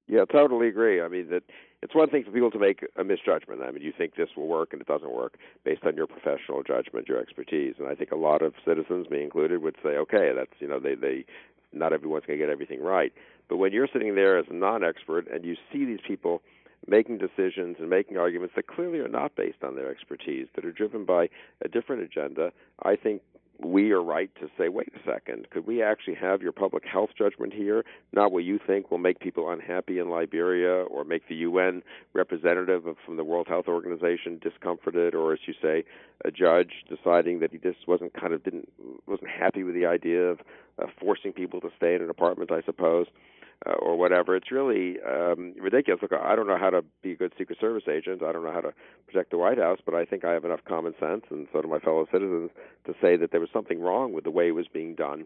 Yeah, 0.07 0.25
totally 0.29 0.67
agree. 0.67 1.01
I 1.01 1.07
mean 1.07 1.29
that 1.29 1.43
it's 1.83 1.93
one 1.93 2.09
thing 2.09 2.23
for 2.23 2.31
people 2.31 2.49
to 2.51 2.59
make 2.59 2.85
a 2.95 3.03
misjudgment. 3.03 3.61
I 3.61 3.69
mean, 3.71 3.83
you 3.83 3.91
think 3.95 4.15
this 4.15 4.29
will 4.37 4.47
work 4.47 4.71
and 4.71 4.81
it 4.81 4.87
doesn't 4.87 5.11
work 5.11 5.37
based 5.65 5.83
on 5.83 5.97
your 5.97 6.07
professional 6.07 6.63
judgment, 6.63 7.09
your 7.09 7.19
expertise. 7.19 7.75
And 7.77 7.89
I 7.89 7.93
think 7.93 8.11
a 8.11 8.15
lot 8.15 8.41
of 8.41 8.53
citizens, 8.65 9.09
me 9.09 9.21
included, 9.21 9.61
would 9.61 9.75
say, 9.83 9.89
okay, 9.89 10.31
that's 10.33 10.53
you 10.59 10.67
know, 10.67 10.79
they 10.79 10.95
they 10.95 11.25
not 11.73 11.91
everyone's 11.91 12.25
going 12.25 12.39
to 12.39 12.45
get 12.45 12.51
everything 12.51 12.81
right. 12.81 13.11
But 13.49 13.57
when 13.57 13.73
you're 13.73 13.89
sitting 13.91 14.15
there 14.15 14.37
as 14.37 14.45
a 14.49 14.53
non-expert 14.53 15.27
and 15.27 15.43
you 15.43 15.55
see 15.71 15.83
these 15.83 15.99
people 16.07 16.41
making 16.87 17.17
decisions 17.17 17.77
and 17.79 17.89
making 17.89 18.17
arguments 18.17 18.53
that 18.55 18.67
clearly 18.67 18.99
are 18.99 19.07
not 19.09 19.35
based 19.35 19.63
on 19.63 19.75
their 19.75 19.91
expertise, 19.91 20.47
that 20.55 20.63
are 20.63 20.71
driven 20.71 21.03
by 21.03 21.27
a 21.63 21.67
different 21.67 22.01
agenda, 22.01 22.51
I 22.83 22.95
think 22.95 23.21
we 23.59 23.91
are 23.91 24.01
right 24.01 24.31
to 24.39 24.49
say, 24.57 24.67
wait 24.69 24.89
a 24.95 25.09
second, 25.09 25.49
could 25.51 25.67
we 25.67 25.81
actually 25.81 26.15
have 26.15 26.41
your 26.41 26.51
public 26.51 26.83
health 26.85 27.11
judgment 27.17 27.53
here, 27.53 27.83
not 28.11 28.31
what 28.31 28.43
you 28.43 28.59
think 28.65 28.89
will 28.89 28.97
make 28.97 29.19
people 29.19 29.49
unhappy 29.49 29.99
in 29.99 30.09
Liberia 30.09 30.83
or 30.83 31.03
make 31.03 31.27
the 31.27 31.35
UN 31.35 31.83
representative 32.13 32.85
of, 32.87 32.97
from 33.05 33.15
the 33.15 33.23
World 33.23 33.47
Health 33.47 33.67
Organization 33.67 34.39
discomforted, 34.41 35.13
or 35.13 35.33
as 35.33 35.39
you 35.45 35.53
say, 35.61 35.83
a 36.25 36.31
judge 36.31 36.83
deciding 36.89 37.39
that 37.39 37.51
he 37.51 37.57
just 37.57 37.87
wasn't 37.87 38.13
kind 38.13 38.33
of 38.33 38.43
didn't 38.43 38.69
wasn't 39.07 39.29
happy 39.29 39.63
with 39.63 39.75
the 39.75 39.85
idea 39.85 40.21
of 40.23 40.39
uh, 40.79 40.87
forcing 40.99 41.31
people 41.31 41.61
to 41.61 41.69
stay 41.77 41.95
in 41.95 42.01
an 42.01 42.09
apartment, 42.09 42.51
I 42.51 42.61
suppose 42.63 43.07
uh, 43.65 43.73
or 43.73 43.97
whatever. 43.97 44.35
It's 44.35 44.51
really 44.51 44.97
um, 45.01 45.53
ridiculous. 45.59 46.01
Look, 46.01 46.13
I 46.13 46.35
don't 46.35 46.47
know 46.47 46.57
how 46.57 46.69
to 46.69 46.83
be 47.01 47.13
a 47.13 47.15
good 47.15 47.33
Secret 47.37 47.59
Service 47.59 47.83
agent. 47.89 48.23
I 48.23 48.31
don't 48.31 48.43
know 48.43 48.51
how 48.51 48.61
to 48.61 48.73
protect 49.07 49.31
the 49.31 49.37
White 49.37 49.57
House, 49.57 49.79
but 49.85 49.93
I 49.93 50.05
think 50.05 50.25
I 50.25 50.33
have 50.33 50.45
enough 50.45 50.61
common 50.67 50.93
sense, 50.99 51.23
and 51.29 51.47
so 51.53 51.61
do 51.61 51.67
my 51.67 51.79
fellow 51.79 52.07
citizens, 52.11 52.51
to 52.85 52.93
say 53.01 53.15
that 53.17 53.31
there 53.31 53.39
was 53.39 53.49
something 53.53 53.81
wrong 53.81 54.13
with 54.13 54.23
the 54.23 54.31
way 54.31 54.47
it 54.47 54.55
was 54.55 54.67
being 54.71 54.95
done 54.95 55.25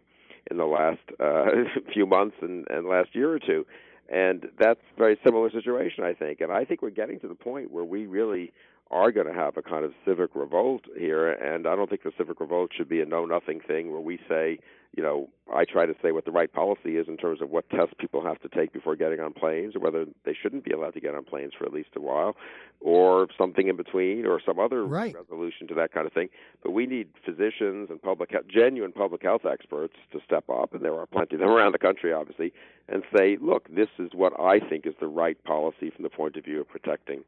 in 0.49 0.57
the 0.57 0.65
last 0.65 0.99
uh, 1.19 1.45
few 1.93 2.05
months 2.05 2.35
and, 2.41 2.65
and 2.69 2.87
last 2.87 3.09
year 3.13 3.31
or 3.31 3.39
two. 3.39 3.65
And 4.09 4.47
that's 4.57 4.79
a 4.95 4.97
very 4.97 5.19
similar 5.25 5.51
situation, 5.51 6.03
I 6.03 6.13
think. 6.13 6.39
And 6.39 6.51
I 6.51 6.63
think 6.63 6.81
we're 6.81 6.91
getting 6.91 7.19
to 7.19 7.27
the 7.27 7.35
point 7.35 7.71
where 7.71 7.83
we 7.83 8.05
really 8.05 8.53
are 8.89 9.11
going 9.11 9.27
to 9.27 9.33
have 9.33 9.57
a 9.57 9.61
kind 9.61 9.83
of 9.83 9.91
civic 10.05 10.33
revolt 10.33 10.85
here, 10.97 11.29
and 11.29 11.67
I 11.67 11.75
don't 11.75 11.89
think 11.89 12.03
the 12.03 12.13
civic 12.17 12.39
revolt 12.39 12.71
should 12.75 12.87
be 12.87 13.01
a 13.01 13.05
know-nothing 13.05 13.59
thing 13.67 13.91
where 13.91 13.99
we 13.99 14.17
say, 14.29 14.59
you 14.95 15.03
know, 15.03 15.29
I 15.53 15.63
try 15.65 15.85
to 15.85 15.93
say 16.01 16.11
what 16.11 16.25
the 16.25 16.31
right 16.31 16.51
policy 16.51 16.97
is 16.97 17.07
in 17.07 17.17
terms 17.17 17.41
of 17.41 17.49
what 17.49 17.69
tests 17.69 17.93
people 17.99 18.23
have 18.23 18.41
to 18.41 18.49
take 18.49 18.73
before 18.73 18.95
getting 18.95 19.19
on 19.19 19.33
planes, 19.33 19.75
or 19.75 19.79
whether 19.79 20.05
they 20.25 20.33
shouldn't 20.33 20.65
be 20.65 20.71
allowed 20.71 20.93
to 20.95 20.99
get 20.99 21.15
on 21.15 21.23
planes 21.23 21.53
for 21.57 21.65
at 21.65 21.73
least 21.73 21.89
a 21.95 22.01
while, 22.01 22.35
or 22.79 23.27
something 23.37 23.67
in 23.67 23.75
between, 23.75 24.25
or 24.25 24.41
some 24.45 24.59
other 24.59 24.85
right. 24.85 25.15
resolution 25.15 25.67
to 25.67 25.73
that 25.75 25.93
kind 25.93 26.07
of 26.07 26.13
thing. 26.13 26.29
But 26.63 26.71
we 26.71 26.85
need 26.85 27.09
physicians 27.25 27.89
and 27.89 28.01
public 28.01 28.31
health, 28.31 28.45
genuine 28.49 28.91
public 28.91 29.23
health 29.23 29.45
experts 29.45 29.95
to 30.11 30.19
step 30.25 30.49
up, 30.49 30.73
and 30.73 30.83
there 30.83 30.95
are 30.95 31.05
plenty 31.05 31.35
of 31.35 31.41
them 31.41 31.49
around 31.49 31.73
the 31.73 31.79
country, 31.79 32.11
obviously, 32.13 32.53
and 32.89 33.03
say, 33.15 33.37
look, 33.41 33.67
this 33.73 33.89
is 33.99 34.09
what 34.13 34.39
I 34.39 34.59
think 34.59 34.85
is 34.85 34.93
the 34.99 35.07
right 35.07 35.41
policy 35.43 35.89
from 35.89 36.03
the 36.03 36.09
point 36.09 36.35
of 36.37 36.45
view 36.45 36.61
of 36.61 36.67
protecting 36.67 37.23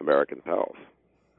American 0.00 0.40
health. 0.44 0.76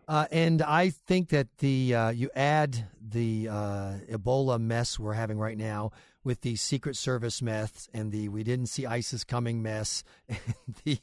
Uh, 0.10 0.25
and 0.32 0.63
I 0.63 0.89
think 0.89 1.30
that 1.30 1.60
the 1.60 1.94
uh, 1.94 2.10
you 2.10 2.32
add 2.36 2.88
the 3.00 3.48
uh, 3.48 3.94
Ebola 4.12 4.60
mess 4.60 4.98
we're 4.98 5.13
having 5.13 5.38
right 5.38 5.56
now 5.56 5.92
with 6.24 6.42
the 6.42 6.56
Secret 6.56 6.96
Service 6.96 7.44
mess 7.44 7.88
and 7.94 8.12
the 8.12 8.28
we 8.28 8.44
didn't 8.44 8.66
see 8.66 8.88
ISIS 8.88 9.24
coming 9.24 9.62
mess 9.62 10.04
and 10.28 10.39
the 10.84 10.98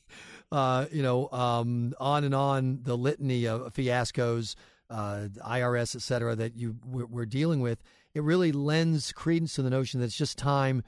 uh, 0.51 0.87
you 0.91 1.05
know 1.05 1.31
um, 1.31 1.95
on 2.01 2.25
and 2.25 2.35
on 2.35 2.81
the 2.83 2.97
litany 2.97 3.47
of 3.47 3.73
fiascos, 3.73 4.57
uh, 4.91 5.29
IRS, 5.47 5.95
et 5.95 6.03
cetera, 6.03 6.35
that 6.35 6.57
you 6.57 6.75
we're 6.85 7.27
dealing 7.27 7.61
with. 7.61 7.81
It 8.13 8.25
really 8.25 8.51
lends 8.51 9.13
credence 9.13 9.55
to 9.55 9.63
the 9.63 9.71
notion 9.71 10.01
that 10.01 10.07
it's 10.07 10.17
just 10.17 10.37
time 10.37 10.83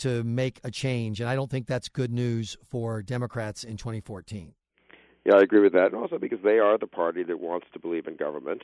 to 0.00 0.22
make 0.24 0.60
a 0.62 0.70
change, 0.70 1.22
and 1.22 1.30
I 1.30 1.34
don't 1.34 1.50
think 1.50 1.66
that's 1.68 1.88
good 1.88 2.12
news 2.12 2.54
for 2.68 3.00
Democrats 3.00 3.64
in 3.64 3.78
2014. 3.78 4.52
Yeah, 5.24 5.36
I 5.36 5.42
agree 5.42 5.60
with 5.60 5.72
that, 5.74 5.86
and 5.86 5.94
also 5.94 6.18
because 6.18 6.40
they 6.42 6.58
are 6.58 6.76
the 6.76 6.86
party 6.86 7.22
that 7.22 7.38
wants 7.38 7.66
to 7.72 7.78
believe 7.78 8.06
in 8.06 8.16
government. 8.16 8.62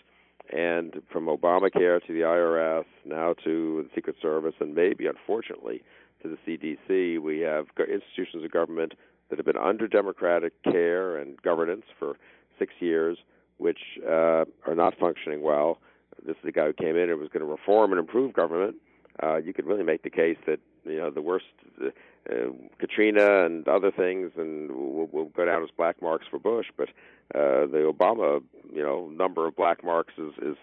And 0.51 1.03
from 1.13 1.27
Obamacare 1.27 2.05
to 2.07 2.13
the 2.13 2.21
IRS, 2.21 2.85
now 3.05 3.35
to 3.45 3.83
the 3.83 3.91
Secret 3.95 4.17
Service, 4.21 4.55
and 4.61 4.75
maybe, 4.75 5.07
unfortunately, 5.07 5.83
to 6.23 6.29
the 6.29 6.39
CDC, 6.47 7.21
we 7.21 7.41
have 7.41 7.67
institutions 7.79 8.45
of 8.45 8.51
government 8.51 8.95
that 9.29 9.37
have 9.39 9.47
been 9.47 9.59
under 9.59 9.87
Democratic 9.87 10.61
care 10.63 11.17
and 11.17 11.41
governance 11.43 11.85
for 11.99 12.17
six 12.59 12.73
years, 12.81 13.19
which 13.59 13.79
uh, 14.07 14.45
are 14.67 14.75
not 14.75 14.99
functioning 14.99 15.43
well. 15.43 15.79
This 16.27 16.37
is 16.37 16.43
the 16.45 16.53
guy 16.53 16.67
who 16.67 16.73
came 16.73 16.97
in 16.97 17.11
and 17.11 17.21
was 17.21 17.29
going 17.29 17.45
to 17.45 17.51
reform 17.51 17.93
and 17.93 18.01
improve 18.01 18.33
government. 18.33 18.77
Uh, 19.23 19.37
you 19.37 19.53
could 19.53 19.67
really 19.67 19.85
make 19.85 20.03
the 20.03 20.11
case 20.11 20.39
that 20.47 20.61
you 20.89 20.99
know 20.99 21.11
the 21.11 21.23
worst, 21.23 21.47
uh, 21.83 21.89
uh, 22.31 22.51
Katrina 22.79 23.45
and 23.45 23.67
other 23.69 23.91
things, 23.91 24.33
and 24.37 24.71
will, 24.71 25.07
will 25.07 25.27
go 25.27 25.45
down 25.45 25.63
as 25.63 25.71
black 25.77 26.01
marks 26.03 26.27
for 26.31 26.39
Bush. 26.39 26.67
But 26.77 26.89
uh, 27.35 27.67
the 27.67 27.93
Obama, 27.93 28.43
you 28.73 28.83
know, 28.83 29.09
number 29.09 29.47
of 29.47 29.57
black 29.57 29.85
marks 29.85 30.15
is 30.19 30.33
is 30.43 30.57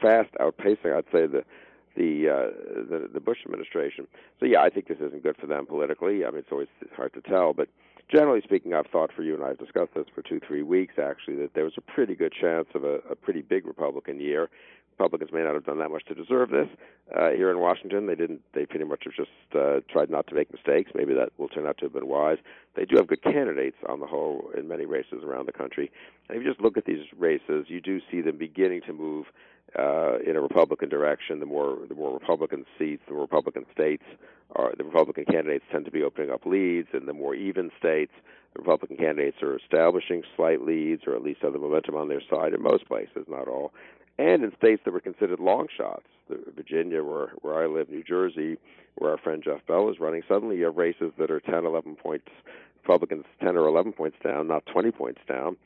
fast 0.00 0.30
outpacing, 0.40 0.96
I'd 0.96 1.04
say, 1.12 1.26
the 1.26 1.44
the 1.96 2.28
uh, 2.28 2.84
the, 2.88 3.08
the 3.12 3.20
Bush 3.20 3.38
administration. 3.44 4.06
So 4.40 4.46
yeah, 4.46 4.60
I 4.60 4.70
think 4.70 4.88
this 4.88 4.98
isn't 4.98 5.22
good 5.22 5.36
for 5.36 5.46
them 5.46 5.66
politically. 5.66 6.24
I 6.24 6.30
mean, 6.30 6.40
it's 6.40 6.52
always 6.52 6.68
hard 6.96 7.12
to 7.14 7.20
tell, 7.20 7.52
but 7.52 7.68
generally 8.10 8.40
speaking, 8.42 8.74
I've 8.74 8.86
thought 8.86 9.10
for 9.14 9.22
you 9.22 9.34
and 9.34 9.44
I've 9.44 9.58
discussed 9.58 9.94
this 9.94 10.06
for 10.14 10.22
two, 10.22 10.40
three 10.46 10.62
weeks 10.62 10.94
actually 11.02 11.36
that 11.36 11.54
there 11.54 11.64
was 11.64 11.74
a 11.76 11.80
pretty 11.80 12.14
good 12.14 12.32
chance 12.32 12.68
of 12.74 12.84
a, 12.84 13.00
a 13.10 13.14
pretty 13.14 13.42
big 13.42 13.66
Republican 13.66 14.20
year. 14.20 14.48
Republicans 14.98 15.30
may 15.32 15.44
not 15.44 15.54
have 15.54 15.64
done 15.64 15.78
that 15.78 15.90
much 15.90 16.04
to 16.06 16.14
deserve 16.14 16.50
this. 16.50 16.66
Uh, 17.16 17.30
here 17.30 17.50
in 17.50 17.60
Washington, 17.60 18.06
they 18.06 18.16
didn't. 18.16 18.42
They 18.52 18.66
pretty 18.66 18.84
much 18.84 19.04
have 19.04 19.14
just 19.14 19.30
uh, 19.54 19.80
tried 19.88 20.10
not 20.10 20.26
to 20.26 20.34
make 20.34 20.52
mistakes. 20.52 20.90
Maybe 20.92 21.14
that 21.14 21.30
will 21.38 21.48
turn 21.48 21.66
out 21.66 21.78
to 21.78 21.84
have 21.84 21.92
been 21.92 22.08
wise. 22.08 22.38
They 22.74 22.84
do 22.84 22.96
have 22.96 23.06
good 23.06 23.22
candidates 23.22 23.76
on 23.88 24.00
the 24.00 24.06
whole 24.06 24.50
in 24.56 24.66
many 24.66 24.86
races 24.86 25.22
around 25.24 25.46
the 25.46 25.52
country. 25.52 25.90
And 26.28 26.36
if 26.36 26.42
you 26.42 26.50
just 26.50 26.60
look 26.60 26.76
at 26.76 26.84
these 26.84 27.06
races, 27.16 27.66
you 27.68 27.80
do 27.80 28.00
see 28.10 28.20
them 28.20 28.38
beginning 28.38 28.82
to 28.86 28.92
move 28.92 29.26
uh, 29.78 30.18
in 30.26 30.34
a 30.34 30.40
Republican 30.40 30.88
direction. 30.88 31.38
The 31.38 31.46
more 31.46 31.78
the 31.88 31.94
more 31.94 32.12
Republican 32.12 32.66
seats, 32.76 33.02
the 33.06 33.12
more 33.12 33.22
Republican 33.22 33.66
states 33.72 34.04
are 34.56 34.72
the 34.76 34.84
Republican 34.84 35.26
candidates 35.26 35.64
tend 35.70 35.84
to 35.84 35.92
be 35.92 36.02
opening 36.02 36.30
up 36.30 36.44
leads, 36.44 36.88
and 36.92 37.06
the 37.06 37.12
more 37.12 37.36
even 37.36 37.70
states, 37.78 38.12
the 38.54 38.60
Republican 38.62 38.96
candidates 38.96 39.42
are 39.42 39.56
establishing 39.56 40.22
slight 40.34 40.62
leads, 40.62 41.02
or 41.06 41.14
at 41.14 41.22
least 41.22 41.42
the 41.42 41.50
momentum 41.50 41.94
on 41.94 42.08
their 42.08 42.22
side 42.28 42.52
in 42.52 42.62
most 42.62 42.88
places, 42.88 43.26
not 43.28 43.46
all. 43.46 43.72
And 44.18 44.42
in 44.42 44.52
states 44.56 44.82
that 44.84 44.92
were 44.92 45.00
considered 45.00 45.38
long 45.38 45.68
shots, 45.74 46.06
Virginia, 46.54 47.02
where 47.02 47.28
where 47.40 47.62
I 47.62 47.66
live, 47.66 47.88
New 47.88 48.02
Jersey, 48.02 48.58
where 48.96 49.12
our 49.12 49.18
friend 49.18 49.42
Jeff 49.42 49.64
Bell 49.66 49.88
is 49.90 50.00
running, 50.00 50.22
suddenly 50.28 50.58
you 50.58 50.64
have 50.64 50.76
races 50.76 51.12
that 51.18 51.30
are 51.30 51.40
10, 51.40 51.64
11 51.64 51.96
points, 51.96 52.28
Republicans 52.82 53.24
10 53.40 53.56
or 53.56 53.66
11 53.66 53.92
points 53.92 54.16
down, 54.22 54.48
not 54.48 54.66
20 54.66 54.90
points 54.90 55.20
down. 55.28 55.56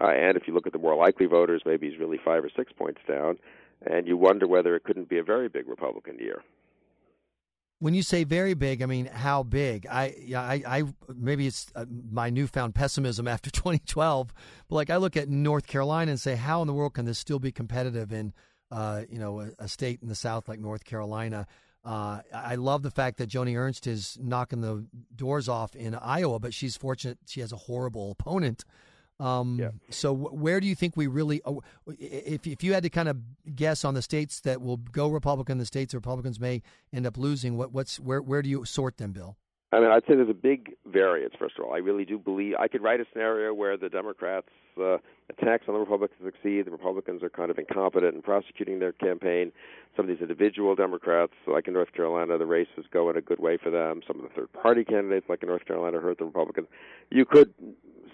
Uh, 0.00 0.08
and 0.08 0.36
if 0.36 0.46
you 0.46 0.54
look 0.54 0.66
at 0.66 0.72
the 0.72 0.78
more 0.78 0.94
likely 0.94 1.26
voters, 1.26 1.62
maybe 1.64 1.88
he's 1.88 1.98
really 1.98 2.18
five 2.22 2.44
or 2.44 2.50
six 2.54 2.72
points 2.72 3.00
down. 3.08 3.38
And 3.84 4.06
you 4.06 4.16
wonder 4.16 4.46
whether 4.46 4.76
it 4.76 4.84
couldn't 4.84 5.08
be 5.08 5.18
a 5.18 5.24
very 5.24 5.48
big 5.48 5.68
Republican 5.68 6.18
year. 6.18 6.42
When 7.82 7.94
you 7.94 8.04
say 8.04 8.22
very 8.22 8.54
big, 8.54 8.80
I 8.80 8.86
mean 8.86 9.06
how 9.06 9.42
big? 9.42 9.88
I, 9.90 10.14
yeah, 10.16 10.40
I, 10.40 10.62
I 10.64 10.82
maybe 11.16 11.48
it's 11.48 11.66
uh, 11.74 11.84
my 12.12 12.30
newfound 12.30 12.76
pessimism 12.76 13.26
after 13.26 13.50
2012, 13.50 14.32
but 14.68 14.74
like 14.76 14.88
I 14.88 14.98
look 14.98 15.16
at 15.16 15.28
North 15.28 15.66
Carolina 15.66 16.12
and 16.12 16.20
say, 16.20 16.36
how 16.36 16.60
in 16.60 16.68
the 16.68 16.74
world 16.74 16.94
can 16.94 17.06
this 17.06 17.18
still 17.18 17.40
be 17.40 17.50
competitive 17.50 18.12
in, 18.12 18.34
uh, 18.70 19.02
you 19.10 19.18
know, 19.18 19.40
a, 19.40 19.50
a, 19.58 19.66
state 19.66 19.98
in 20.00 20.06
the 20.06 20.14
South 20.14 20.48
like 20.48 20.60
North 20.60 20.84
Carolina? 20.84 21.48
Uh, 21.84 22.20
I 22.32 22.54
love 22.54 22.82
the 22.84 22.90
fact 22.92 23.16
that 23.16 23.28
Joni 23.28 23.58
Ernst 23.58 23.88
is 23.88 24.16
knocking 24.22 24.60
the 24.60 24.86
doors 25.16 25.48
off 25.48 25.74
in 25.74 25.96
Iowa, 25.96 26.38
but 26.38 26.54
she's 26.54 26.76
fortunate 26.76 27.18
she 27.26 27.40
has 27.40 27.50
a 27.50 27.56
horrible 27.56 28.12
opponent 28.12 28.64
um, 29.22 29.58
yeah. 29.60 29.70
So 29.90 30.12
where 30.12 30.58
do 30.60 30.66
you 30.66 30.74
think 30.74 30.96
we 30.96 31.06
really, 31.06 31.40
oh, 31.44 31.62
if 31.86 32.46
if 32.46 32.64
you 32.64 32.74
had 32.74 32.82
to 32.82 32.90
kind 32.90 33.08
of 33.08 33.16
guess 33.54 33.84
on 33.84 33.94
the 33.94 34.02
states 34.02 34.40
that 34.40 34.60
will 34.60 34.78
go 34.78 35.08
Republican, 35.08 35.58
the 35.58 35.66
states 35.66 35.92
the 35.92 35.98
Republicans 35.98 36.40
may 36.40 36.62
end 36.92 37.06
up 37.06 37.16
losing, 37.16 37.56
what 37.56 37.72
what's 37.72 38.00
where 38.00 38.20
where 38.20 38.42
do 38.42 38.48
you 38.48 38.64
sort 38.64 38.96
them, 38.96 39.12
Bill? 39.12 39.36
I 39.74 39.80
mean, 39.80 39.90
I'd 39.90 40.02
say 40.02 40.16
there's 40.16 40.28
a 40.28 40.34
big 40.34 40.74
variance. 40.84 41.32
First 41.38 41.58
of 41.58 41.64
all, 41.64 41.72
I 41.72 41.78
really 41.78 42.04
do 42.04 42.18
believe 42.18 42.56
I 42.58 42.68
could 42.68 42.82
write 42.82 43.00
a 43.00 43.06
scenario 43.10 43.54
where 43.54 43.78
the 43.78 43.88
Democrats' 43.88 44.48
uh, 44.78 44.98
attacks 45.30 45.64
on 45.66 45.72
the 45.72 45.80
Republicans 45.80 46.20
succeed. 46.22 46.66
The 46.66 46.70
Republicans 46.70 47.22
are 47.22 47.30
kind 47.30 47.50
of 47.50 47.58
incompetent 47.58 48.14
in 48.14 48.20
prosecuting 48.20 48.80
their 48.80 48.92
campaign. 48.92 49.50
Some 49.96 50.04
of 50.04 50.08
these 50.10 50.20
individual 50.20 50.74
Democrats, 50.74 51.32
like 51.46 51.68
in 51.68 51.72
North 51.72 51.92
Carolina, 51.94 52.36
the 52.36 52.44
races 52.44 52.84
go 52.92 53.08
in 53.08 53.16
a 53.16 53.22
good 53.22 53.40
way 53.40 53.56
for 53.56 53.70
them. 53.70 54.02
Some 54.06 54.16
of 54.20 54.24
the 54.24 54.34
third-party 54.34 54.84
candidates, 54.84 55.26
like 55.30 55.42
in 55.42 55.48
North 55.48 55.64
Carolina, 55.64 56.00
hurt 56.00 56.18
the 56.18 56.26
Republicans. 56.26 56.66
You 57.10 57.24
could 57.24 57.54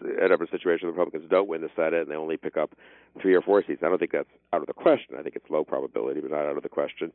end 0.03 0.33
up 0.33 0.41
in 0.41 0.47
a 0.47 0.51
situation 0.51 0.87
where 0.87 0.93
the 0.93 0.99
Republicans 0.99 1.31
don't 1.31 1.49
win 1.49 1.61
the 1.61 1.71
Senate 1.75 2.03
and 2.03 2.11
they 2.11 2.17
only 2.17 2.37
pick 2.37 2.57
up 2.57 2.75
three 3.21 3.35
or 3.35 3.43
four 3.43 3.63
seats. 3.67 3.83
I 3.85 3.89
don't 3.89 3.99
think 3.99 4.13
that's 4.13 4.29
out 4.53 4.61
of 4.61 4.67
the 4.67 4.73
question. 4.73 5.17
I 5.19 5.23
think 5.23 5.37
it's 5.37 5.51
low 5.51 5.65
probability, 5.65 6.21
but 6.21 6.31
not 6.31 6.47
out 6.47 6.57
of 6.57 6.63
the 6.63 6.69
question. 6.69 7.13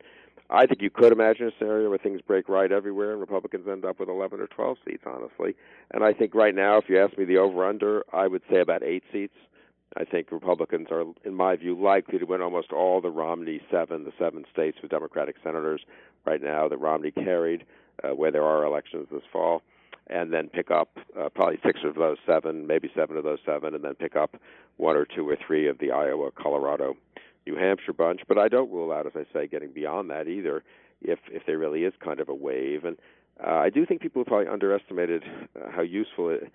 I 0.50 0.66
think 0.66 0.82
you 0.82 0.90
could 0.90 1.12
imagine 1.12 1.48
a 1.48 1.50
scenario 1.58 1.88
where 1.88 1.98
things 1.98 2.20
break 2.20 2.48
right 2.48 2.70
everywhere 2.70 3.12
and 3.12 3.20
Republicans 3.20 3.66
end 3.68 3.84
up 3.84 4.00
with 4.00 4.08
11 4.08 4.40
or 4.40 4.46
12 4.46 4.76
seats, 4.84 5.04
honestly. 5.06 5.54
And 5.92 6.04
I 6.04 6.12
think 6.12 6.34
right 6.34 6.54
now, 6.54 6.76
if 6.78 6.88
you 6.88 7.00
ask 7.00 7.16
me 7.16 7.24
the 7.24 7.38
over/under, 7.38 8.04
I 8.12 8.26
would 8.26 8.42
say 8.50 8.60
about 8.60 8.82
eight 8.82 9.04
seats. 9.12 9.34
I 9.96 10.04
think 10.04 10.32
Republicans 10.32 10.88
are, 10.90 11.04
in 11.24 11.34
my 11.34 11.54
view, 11.56 11.80
likely 11.80 12.18
to 12.18 12.24
win 12.24 12.42
almost 12.42 12.72
all 12.72 13.00
the 13.00 13.10
Romney 13.10 13.60
seven, 13.70 14.04
the 14.04 14.12
seven 14.18 14.44
states 14.52 14.78
with 14.82 14.90
Democratic 14.90 15.36
senators 15.42 15.82
right 16.26 16.42
now 16.42 16.68
that 16.68 16.78
Romney 16.78 17.12
carried, 17.12 17.64
uh, 18.02 18.08
where 18.08 18.32
there 18.32 18.42
are 18.42 18.64
elections 18.64 19.06
this 19.12 19.22
fall 19.32 19.62
and 20.08 20.32
then 20.32 20.48
pick 20.48 20.70
up 20.70 20.98
uh, 21.18 21.28
probably 21.30 21.58
six 21.64 21.80
of 21.84 21.94
those 21.94 22.18
seven, 22.26 22.66
maybe 22.66 22.90
seven 22.94 23.16
of 23.16 23.24
those 23.24 23.38
seven, 23.46 23.74
and 23.74 23.84
then 23.84 23.94
pick 23.94 24.16
up 24.16 24.36
one 24.76 24.96
or 24.96 25.06
two 25.06 25.28
or 25.28 25.36
three 25.46 25.68
of 25.68 25.78
the 25.78 25.90
Iowa, 25.90 26.30
Colorado, 26.32 26.96
New 27.46 27.56
Hampshire 27.56 27.92
bunch. 27.92 28.20
But 28.28 28.38
I 28.38 28.48
don't 28.48 28.70
rule 28.70 28.92
out, 28.92 29.06
as 29.06 29.12
I 29.14 29.24
say, 29.32 29.46
getting 29.46 29.72
beyond 29.72 30.10
that 30.10 30.28
either, 30.28 30.62
if 31.02 31.18
if 31.30 31.46
there 31.46 31.58
really 31.58 31.84
is 31.84 31.94
kind 32.04 32.20
of 32.20 32.28
a 32.28 32.34
wave. 32.34 32.84
And 32.84 32.96
uh, 33.44 33.54
I 33.54 33.70
do 33.70 33.86
think 33.86 34.00
people 34.00 34.20
have 34.20 34.26
probably 34.26 34.48
underestimated 34.48 35.24
uh, 35.56 35.70
how 35.70 35.82
useful 35.82 36.30
it. 36.30 36.50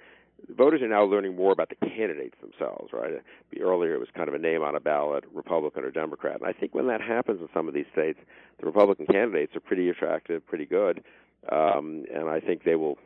Voters 0.56 0.82
are 0.82 0.88
now 0.88 1.04
learning 1.04 1.36
more 1.36 1.52
about 1.52 1.68
the 1.68 1.86
candidates 1.86 2.36
themselves, 2.40 2.94
right? 2.94 3.12
Earlier, 3.60 3.94
it 3.94 4.00
was 4.00 4.08
kind 4.16 4.30
of 4.30 4.36
a 4.36 4.40
name 4.40 4.62
on 4.62 4.74
a 4.74 4.80
ballot, 4.80 5.26
Republican 5.34 5.84
or 5.84 5.92
Democrat. 5.92 6.40
And 6.40 6.48
I 6.48 6.54
think 6.54 6.74
when 6.74 6.88
that 6.88 7.02
happens 7.02 7.42
in 7.42 7.50
some 7.54 7.68
of 7.68 7.74
these 7.74 7.88
states, 7.92 8.20
the 8.62 8.66
Republican 8.66 9.06
candidates 9.06 9.54
are 9.58 9.60
pretty 9.60 9.90
attractive, 9.90 10.48
pretty 10.48 10.66
good, 10.66 11.04
um, 11.52 12.06
and 12.14 12.30
I 12.30 12.40
think 12.40 12.64
they 12.64 12.76
will 12.76 12.98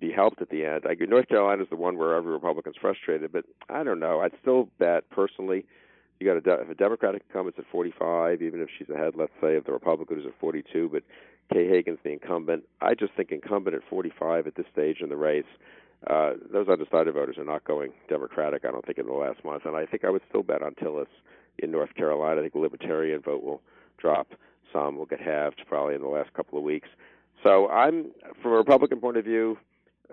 be 0.00 0.10
helped 0.10 0.40
at 0.40 0.50
the 0.50 0.64
end. 0.64 0.84
I, 0.88 0.94
North 1.04 1.28
Carolina 1.28 1.62
is 1.62 1.68
the 1.68 1.76
one 1.76 1.98
where 1.98 2.14
every 2.14 2.32
Republican's 2.32 2.76
frustrated, 2.80 3.32
but 3.32 3.44
I 3.68 3.82
don't 3.82 4.00
know. 4.00 4.20
I'd 4.20 4.32
still 4.40 4.68
bet 4.78 5.08
personally. 5.10 5.64
You 6.18 6.26
got 6.26 6.46
a, 6.46 6.62
if 6.62 6.70
a 6.70 6.74
Democratic 6.74 7.22
incumbent's 7.28 7.58
at 7.58 7.64
45, 7.70 8.42
even 8.42 8.60
if 8.60 8.68
she's 8.78 8.88
ahead, 8.88 9.14
let's 9.16 9.32
say, 9.40 9.56
of 9.56 9.64
the 9.64 9.72
Republican 9.72 10.16
who's 10.16 10.26
at 10.26 10.38
42, 10.40 10.90
but 10.92 11.02
Kay 11.52 11.68
Hagan's 11.68 11.98
the 12.04 12.12
incumbent. 12.12 12.64
I 12.80 12.94
just 12.94 13.12
think 13.14 13.30
incumbent 13.30 13.76
at 13.76 13.82
45 13.88 14.46
at 14.46 14.54
this 14.54 14.66
stage 14.72 14.98
in 15.00 15.08
the 15.08 15.16
race. 15.16 15.44
Uh, 16.06 16.32
those 16.52 16.68
undecided 16.68 17.12
voters 17.12 17.36
are 17.36 17.44
not 17.44 17.64
going 17.64 17.92
Democratic. 18.08 18.64
I 18.64 18.70
don't 18.70 18.84
think 18.84 18.98
in 18.98 19.06
the 19.06 19.12
last 19.12 19.44
month, 19.44 19.64
and 19.66 19.76
I 19.76 19.86
think 19.86 20.04
I 20.04 20.10
would 20.10 20.22
still 20.28 20.42
bet 20.42 20.62
on 20.62 20.74
Tillis 20.74 21.06
in 21.58 21.70
North 21.70 21.94
Carolina. 21.94 22.40
I 22.40 22.44
think 22.44 22.54
the 22.54 22.60
Libertarian 22.60 23.20
vote 23.20 23.42
will 23.42 23.60
drop 23.98 24.28
some, 24.72 24.96
will 24.96 25.06
get 25.06 25.20
halved 25.20 25.62
probably 25.68 25.94
in 25.94 26.00
the 26.00 26.08
last 26.08 26.32
couple 26.32 26.56
of 26.56 26.64
weeks. 26.64 26.88
So 27.42 27.68
I'm, 27.68 28.12
from 28.42 28.52
a 28.52 28.56
Republican 28.56 29.00
point 29.00 29.16
of 29.16 29.24
view, 29.24 29.58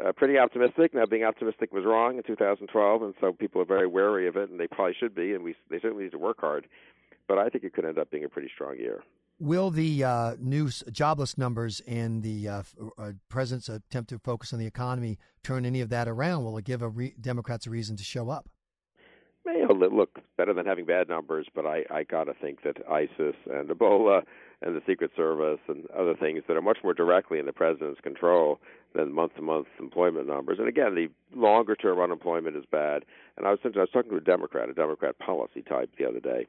uh, 0.04 0.12
pretty 0.12 0.38
optimistic. 0.38 0.94
Now, 0.94 1.06
being 1.06 1.24
optimistic 1.24 1.74
was 1.74 1.86
wrong 1.86 2.18
in 2.18 2.24
2012, 2.24 3.02
and 3.02 3.14
so 3.20 3.34
people 3.34 3.62
are 3.62 3.66
very 3.66 3.88
wary 3.88 4.28
of 4.28 4.36
it, 4.36 4.50
and 4.50 4.60
they 4.60 4.68
probably 4.68 4.96
should 5.00 5.16
be, 5.16 5.34
and 5.34 5.44
we 5.44 5.56
they 5.70 5.80
certainly 5.80 6.06
need 6.06 6.12
to 6.12 6.18
work 6.18 6.40
hard. 6.40 6.68
But 7.28 7.38
I 7.38 7.50
think 7.50 7.64
it 7.64 7.74
could 7.74 7.86
end 7.86 7.98
up 7.98 8.10
being 8.10 8.24
a 8.24 8.30
pretty 8.30 8.50
strong 8.54 8.78
year. 8.78 9.04
Will 9.40 9.70
the 9.70 10.04
uh, 10.04 10.36
new 10.40 10.70
jobless 10.92 11.38
numbers 11.38 11.80
and 11.82 12.24
the 12.24 12.48
uh, 12.48 12.64
uh, 12.98 13.12
president's 13.30 13.70
attempt 13.70 14.10
to 14.10 14.18
focus 14.18 14.52
on 14.52 14.58
the 14.58 14.66
economy 14.66 15.20
turn 15.44 15.66
any 15.66 15.82
of 15.82 15.90
that 15.90 16.08
around? 16.08 16.44
Will 16.44 16.58
it 16.58 16.66
give 16.66 16.82
a 16.82 16.90
re- 16.90 17.14
Democrats 17.22 17.68
a 17.68 17.70
reason 17.70 17.96
to 17.98 18.04
show 18.04 18.30
up? 18.30 18.50
You 19.46 19.68
know, 19.68 19.74
look 19.74 20.20
better 20.38 20.54
than 20.54 20.66
having 20.66 20.86
bad 20.86 21.08
numbers, 21.08 21.48
but 21.54 21.66
I, 21.66 21.84
I 21.90 22.04
got 22.04 22.26
to 22.26 22.34
think 22.34 22.64
that 22.64 22.78
ISIS 22.90 23.36
and 23.50 23.70
Ebola 23.70 24.24
and 24.62 24.76
the 24.76 24.82
Secret 24.88 25.12
Service 25.16 25.60
and 25.68 25.86
other 25.92 26.16
things 26.16 26.44
that 26.48 26.58
are 26.58 26.62
much 26.62 26.80
more 26.84 26.94
directly 26.94 27.40
in 27.40 27.46
the 27.46 27.54
president's 27.54 28.02
control 28.02 28.60
than 28.98 29.14
month-to-month 29.14 29.68
employment 29.80 30.28
numbers. 30.28 30.58
And 30.60 30.68
again, 30.68 30.96
the 30.96 31.08
longer-term 31.38 32.00
unemployment 32.00 32.56
is 32.58 32.64
bad. 32.70 33.06
And 33.38 33.46
I 33.46 33.52
was 33.52 33.60
I 33.64 33.70
was 33.70 33.90
talking 33.94 34.12
to 34.12 34.18
a 34.18 34.22
Democrat, 34.22 34.70
a 34.70 34.74
Democrat 34.74 35.20
policy 35.20 35.62
type, 35.62 35.92
the 35.98 36.06
other 36.06 36.20
day, 36.20 36.48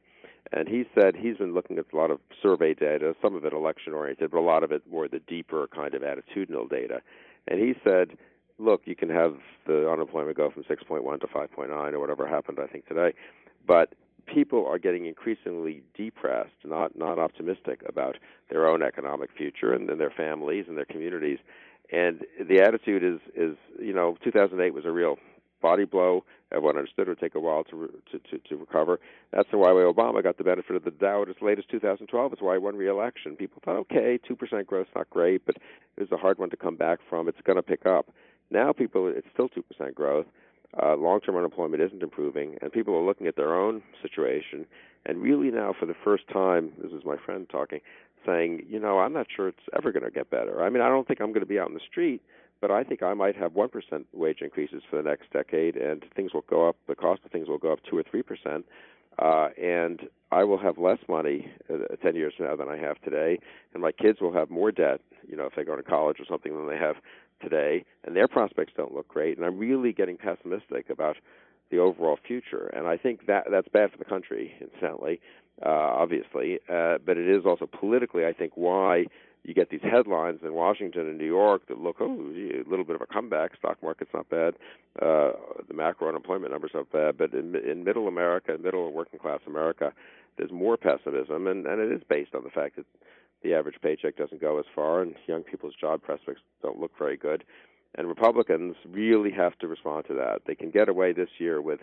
and 0.52 0.66
he 0.66 0.84
said 0.94 1.14
he's 1.14 1.36
been 1.36 1.54
looking 1.54 1.78
at 1.78 1.86
a 1.92 1.96
lot 1.96 2.10
of 2.10 2.20
survey 2.42 2.74
data, 2.74 3.14
some 3.20 3.36
of 3.36 3.44
it 3.44 3.52
election-oriented, 3.52 4.30
but 4.30 4.38
a 4.38 4.40
lot 4.40 4.62
of 4.62 4.72
it 4.72 4.82
more 4.90 5.06
the 5.08 5.20
deeper 5.20 5.68
kind 5.74 5.94
of 5.94 6.02
attitudinal 6.02 6.68
data. 6.68 7.00
And 7.46 7.60
he 7.60 7.74
said, 7.84 8.16
look, 8.58 8.82
you 8.86 8.96
can 8.96 9.10
have 9.10 9.36
the 9.66 9.90
unemployment 9.90 10.36
go 10.36 10.50
from 10.50 10.64
6.1 10.64 11.20
to 11.20 11.26
5.9 11.26 11.92
or 11.92 12.00
whatever 12.00 12.26
happened, 12.26 12.58
I 12.62 12.66
think 12.66 12.86
today, 12.88 13.12
but 13.66 13.94
people 14.26 14.66
are 14.66 14.78
getting 14.78 15.06
increasingly 15.06 15.82
depressed, 15.94 16.50
not 16.64 16.96
not 16.96 17.18
optimistic 17.18 17.82
about 17.86 18.16
their 18.50 18.66
own 18.66 18.82
economic 18.82 19.30
future 19.36 19.72
and, 19.72 19.88
and 19.88 20.00
their 20.00 20.10
families 20.10 20.66
and 20.68 20.76
their 20.76 20.84
communities. 20.84 21.38
And 21.90 22.24
the 22.48 22.60
attitude 22.60 23.02
is 23.02 23.20
is 23.34 23.56
you 23.80 23.92
know 23.92 24.16
2008 24.22 24.74
was 24.74 24.84
a 24.84 24.90
real 24.90 25.16
body 25.60 25.84
blow. 25.84 26.24
Everyone 26.52 26.76
understood 26.76 27.08
it 27.08 27.10
would 27.10 27.20
take 27.20 27.34
a 27.34 27.40
while 27.40 27.64
to 27.64 27.92
to 28.12 28.18
to, 28.30 28.38
to 28.48 28.56
recover. 28.56 29.00
That's 29.32 29.48
why 29.50 29.68
Obama 29.70 30.22
got 30.22 30.38
the 30.38 30.44
benefit 30.44 30.76
of 30.76 30.84
the 30.84 30.90
doubt 30.90 31.28
as 31.28 31.36
late 31.40 31.58
as 31.58 31.64
2012. 31.70 32.32
It's 32.32 32.42
why 32.42 32.54
he 32.54 32.58
won 32.58 32.76
re-election. 32.76 33.36
People 33.36 33.62
thought, 33.64 33.76
okay, 33.76 34.18
two 34.26 34.36
percent 34.36 34.66
growth's 34.66 34.90
not 34.94 35.10
great, 35.10 35.44
but 35.46 35.56
it 35.96 36.00
was 36.00 36.12
a 36.12 36.16
hard 36.16 36.38
one 36.38 36.50
to 36.50 36.56
come 36.56 36.76
back 36.76 37.00
from. 37.08 37.28
It's 37.28 37.40
going 37.44 37.56
to 37.56 37.62
pick 37.62 37.86
up. 37.86 38.08
Now 38.50 38.72
people, 38.72 39.08
it's 39.08 39.26
still 39.32 39.48
two 39.48 39.62
percent 39.62 39.94
growth. 39.94 40.26
Uh, 40.82 40.94
long-term 40.96 41.34
unemployment 41.34 41.82
isn't 41.82 42.02
improving, 42.02 42.56
and 42.60 42.70
people 42.70 42.94
are 42.94 43.02
looking 43.02 43.26
at 43.26 43.36
their 43.36 43.54
own 43.54 43.82
situation. 44.02 44.66
And 45.06 45.22
really 45.22 45.50
now, 45.50 45.74
for 45.78 45.86
the 45.86 45.94
first 46.04 46.28
time, 46.28 46.72
this 46.82 46.92
is 46.92 47.06
my 47.06 47.16
friend 47.16 47.48
talking, 47.48 47.80
saying, 48.26 48.64
you 48.68 48.78
know, 48.78 48.98
I'm 48.98 49.12
not 49.12 49.26
sure 49.34 49.48
it's 49.48 49.58
ever 49.76 49.92
going 49.92 50.04
to 50.04 50.10
get 50.10 50.30
better. 50.30 50.62
I 50.62 50.70
mean, 50.70 50.82
I 50.82 50.88
don't 50.88 51.06
think 51.06 51.20
I'm 51.20 51.28
going 51.28 51.40
to 51.40 51.46
be 51.46 51.58
out 51.58 51.68
in 51.68 51.74
the 51.74 51.80
street 51.90 52.22
but 52.60 52.70
I 52.70 52.82
think 52.82 53.02
I 53.02 53.14
might 53.14 53.36
have 53.36 53.52
1% 53.52 54.04
wage 54.12 54.40
increases 54.40 54.82
for 54.88 54.96
the 54.96 55.08
next 55.08 55.30
decade, 55.32 55.76
and 55.76 56.04
things 56.14 56.34
will 56.34 56.44
go 56.48 56.68
up, 56.68 56.76
the 56.88 56.94
cost 56.94 57.22
of 57.24 57.30
things 57.30 57.48
will 57.48 57.58
go 57.58 57.72
up 57.72 57.80
2 57.88 57.98
or 57.98 58.02
3%, 58.02 58.64
uh, 59.18 59.48
and 59.60 60.08
I 60.30 60.44
will 60.44 60.58
have 60.58 60.78
less 60.78 60.98
money 61.08 61.50
uh, 61.72 61.96
10 62.02 62.16
years 62.16 62.34
from 62.36 62.46
now 62.46 62.56
than 62.56 62.68
I 62.68 62.76
have 62.76 63.00
today, 63.02 63.38
and 63.72 63.82
my 63.82 63.92
kids 63.92 64.20
will 64.20 64.32
have 64.32 64.50
more 64.50 64.72
debt, 64.72 65.00
you 65.26 65.36
know, 65.36 65.46
if 65.46 65.54
they 65.56 65.64
go 65.64 65.76
to 65.76 65.82
college 65.82 66.18
or 66.20 66.24
something 66.28 66.54
than 66.54 66.68
they 66.68 66.78
have 66.78 66.96
today, 67.40 67.84
and 68.04 68.16
their 68.16 68.28
prospects 68.28 68.72
don't 68.76 68.94
look 68.94 69.08
great, 69.08 69.36
and 69.36 69.46
I'm 69.46 69.58
really 69.58 69.92
getting 69.92 70.16
pessimistic 70.16 70.90
about 70.90 71.16
the 71.70 71.78
overall 71.78 72.18
future, 72.26 72.66
and 72.74 72.86
I 72.86 72.96
think 72.96 73.26
that 73.26 73.44
that's 73.50 73.68
bad 73.68 73.90
for 73.90 73.98
the 73.98 74.04
country, 74.04 74.54
incidentally, 74.60 75.20
uh, 75.64 75.68
obviously, 75.68 76.60
uh, 76.68 76.98
but 77.04 77.16
it 77.16 77.28
is 77.28 77.44
also 77.44 77.66
politically, 77.66 78.24
I 78.24 78.32
think, 78.32 78.52
why 78.54 79.06
you 79.44 79.54
get 79.54 79.70
these 79.70 79.80
headlines 79.82 80.40
in 80.44 80.52
Washington 80.54 81.08
and 81.08 81.18
New 81.18 81.26
York 81.26 81.66
that 81.68 81.78
look, 81.78 81.96
oh, 82.00 82.12
a 82.12 82.68
little 82.68 82.84
bit 82.84 82.96
of 82.96 83.02
a 83.02 83.06
comeback. 83.06 83.56
Stock 83.56 83.82
market's 83.82 84.10
not 84.12 84.28
bad. 84.28 84.54
Uh, 85.00 85.32
the 85.66 85.74
macro 85.74 86.08
unemployment 86.08 86.52
numbers 86.52 86.72
not 86.74 86.90
bad. 86.92 87.16
But 87.16 87.32
in, 87.32 87.54
in 87.56 87.84
middle 87.84 88.08
America, 88.08 88.56
middle 88.60 88.86
and 88.86 88.94
working 88.94 89.18
class 89.18 89.40
America, 89.46 89.92
there's 90.36 90.52
more 90.52 90.76
pessimism, 90.76 91.46
and, 91.46 91.66
and 91.66 91.80
it 91.80 91.90
is 91.90 92.02
based 92.08 92.34
on 92.34 92.44
the 92.44 92.50
fact 92.50 92.76
that 92.76 92.86
the 93.42 93.54
average 93.54 93.76
paycheck 93.82 94.16
doesn't 94.16 94.40
go 94.40 94.58
as 94.58 94.64
far, 94.74 95.02
and 95.02 95.14
young 95.26 95.42
people's 95.42 95.74
job 95.80 96.02
prospects 96.02 96.40
don't 96.62 96.80
look 96.80 96.92
very 96.98 97.16
good. 97.16 97.44
And 97.94 98.06
Republicans 98.06 98.76
really 98.88 99.30
have 99.32 99.58
to 99.58 99.66
respond 99.66 100.04
to 100.08 100.14
that. 100.14 100.42
They 100.46 100.54
can 100.54 100.70
get 100.70 100.88
away 100.88 101.12
this 101.12 101.30
year 101.38 101.60
with 101.60 101.80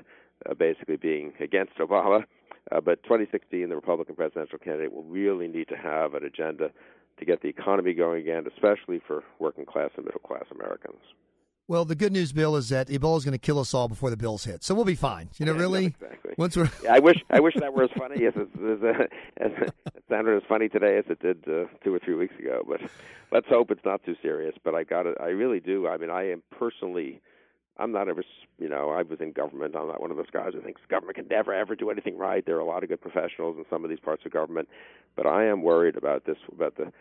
uh, 0.49 0.53
basically 0.53 0.97
being 0.97 1.33
against 1.39 1.75
Obama, 1.77 2.25
uh, 2.71 2.81
but 2.81 3.03
2016, 3.03 3.69
the 3.69 3.75
Republican 3.75 4.15
presidential 4.15 4.57
candidate 4.57 4.93
will 4.93 5.03
really 5.03 5.47
need 5.47 5.67
to 5.69 5.77
have 5.77 6.13
an 6.13 6.23
agenda 6.23 6.71
to 7.17 7.25
get 7.25 7.41
the 7.41 7.47
economy 7.47 7.93
going 7.93 8.21
again, 8.21 8.45
especially 8.53 8.99
for 9.05 9.23
working 9.39 9.65
class 9.65 9.91
and 9.95 10.05
middle 10.05 10.19
class 10.21 10.45
Americans. 10.51 10.99
Well, 11.67 11.83
the 11.83 11.95
good 11.95 12.13
news, 12.13 12.31
Bill, 12.31 12.55
is 12.55 12.69
that 12.69 12.89
Ebola 12.89 13.17
is 13.17 13.25
going 13.25 13.31
to 13.31 13.39
kill 13.39 13.57
us 13.57 13.73
all 13.73 13.87
before 13.87 14.11
the 14.11 14.17
bills 14.17 14.43
hit, 14.43 14.63
so 14.63 14.75
we'll 14.75 14.85
be 14.85 14.93
fine. 14.93 15.29
You 15.37 15.47
know, 15.47 15.53
yeah, 15.53 15.59
really. 15.59 15.85
Exactly. 15.85 16.35
Once 16.37 16.55
we're 16.55 16.69
yeah, 16.83 16.93
I 16.93 16.99
wish 16.99 17.17
I 17.31 17.39
wish 17.39 17.55
that 17.59 17.73
were 17.73 17.85
as 17.85 17.89
funny 17.97 18.25
as 18.25 18.33
it, 18.35 18.49
as, 18.55 18.83
uh, 18.83 19.03
as 19.37 19.51
it 19.61 19.73
sounded 20.07 20.35
as 20.37 20.43
funny 20.47 20.69
today 20.69 20.97
as 20.97 21.05
it 21.09 21.19
did 21.21 21.43
uh, 21.47 21.65
two 21.83 21.95
or 21.95 21.99
three 21.99 22.13
weeks 22.13 22.37
ago. 22.37 22.61
But 22.67 22.81
let's 23.31 23.47
hope 23.47 23.71
it's 23.71 23.85
not 23.85 24.03
too 24.03 24.15
serious. 24.21 24.53
But 24.63 24.75
I 24.75 24.83
got 24.83 25.07
it. 25.07 25.17
I 25.19 25.27
really 25.27 25.59
do. 25.59 25.87
I 25.87 25.97
mean, 25.97 26.11
I 26.11 26.29
am 26.29 26.43
personally. 26.51 27.19
I'm 27.77 27.91
not 27.91 28.07
ever, 28.07 28.23
you 28.57 28.69
know, 28.69 28.91
I 28.91 29.01
was 29.01 29.19
in 29.19 29.31
government. 29.31 29.75
I'm 29.75 29.87
not 29.87 29.99
one 29.99 30.11
of 30.11 30.17
those 30.17 30.29
guys 30.31 30.53
who 30.53 30.61
thinks 30.61 30.81
government 30.87 31.17
can 31.17 31.27
never 31.27 31.53
ever 31.53 31.75
do 31.75 31.89
anything 31.89 32.17
right. 32.17 32.45
There 32.45 32.55
are 32.57 32.61
a 32.61 32.65
lot 32.65 32.83
of 32.83 32.89
good 32.89 33.01
professionals 33.01 33.57
in 33.57 33.65
some 33.69 33.83
of 33.83 33.89
these 33.89 33.99
parts 33.99 34.23
of 34.25 34.31
government, 34.31 34.69
but 35.15 35.25
I 35.25 35.45
am 35.45 35.63
worried 35.63 35.97
about 35.97 36.25
this, 36.25 36.37
about 36.51 36.77
the 36.77 36.93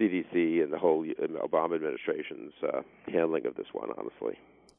CDC 0.00 0.62
and 0.62 0.72
the 0.72 0.78
whole 0.78 1.04
Obama 1.42 1.76
administration's 1.76 2.52
uh, 2.62 2.82
handling 3.10 3.46
of 3.46 3.54
this 3.56 3.66
one, 3.72 3.90
honestly. 3.96 4.38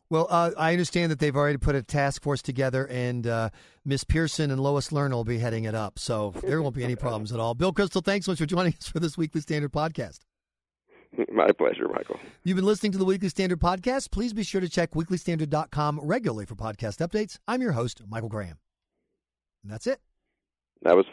Well, 0.09 0.27
uh, 0.29 0.51
I 0.57 0.71
understand 0.71 1.11
that 1.11 1.19
they've 1.19 1.35
already 1.35 1.57
put 1.57 1.75
a 1.75 1.83
task 1.83 2.23
force 2.23 2.41
together, 2.41 2.87
and 2.87 3.27
uh, 3.27 3.49
Miss 3.83 4.05
Pierson 4.05 4.51
and 4.51 4.59
Lois 4.61 4.89
Lerner 4.89 5.11
will 5.11 5.25
be 5.25 5.39
heading 5.39 5.65
it 5.65 5.75
up. 5.75 5.99
So 5.99 6.33
there 6.43 6.61
won't 6.61 6.75
be 6.75 6.83
any 6.83 6.95
problems 6.95 7.33
at 7.33 7.39
all. 7.39 7.55
Bill 7.55 7.73
Kristol, 7.73 8.03
thanks 8.03 8.25
so 8.25 8.31
much 8.31 8.39
for 8.39 8.45
joining 8.45 8.73
us 8.73 8.87
for 8.87 8.99
this 8.99 9.17
Weekly 9.17 9.41
Standard 9.41 9.73
podcast. 9.73 10.19
My 11.33 11.51
pleasure, 11.51 11.89
Michael. 11.89 12.19
You've 12.43 12.55
been 12.55 12.65
listening 12.65 12.93
to 12.93 12.97
the 12.97 13.05
Weekly 13.05 13.29
Standard 13.29 13.59
podcast. 13.59 14.11
Please 14.11 14.33
be 14.33 14.43
sure 14.43 14.61
to 14.61 14.69
check 14.69 14.91
weeklystandard.com 14.91 15.99
regularly 16.01 16.45
for 16.45 16.55
podcast 16.55 17.05
updates. 17.05 17.37
I'm 17.47 17.61
your 17.61 17.73
host, 17.73 18.01
Michael 18.07 18.29
Graham. 18.29 18.59
And 19.63 19.71
that's 19.71 19.87
it. 19.87 19.99
That 20.83 20.95
was 20.95 21.05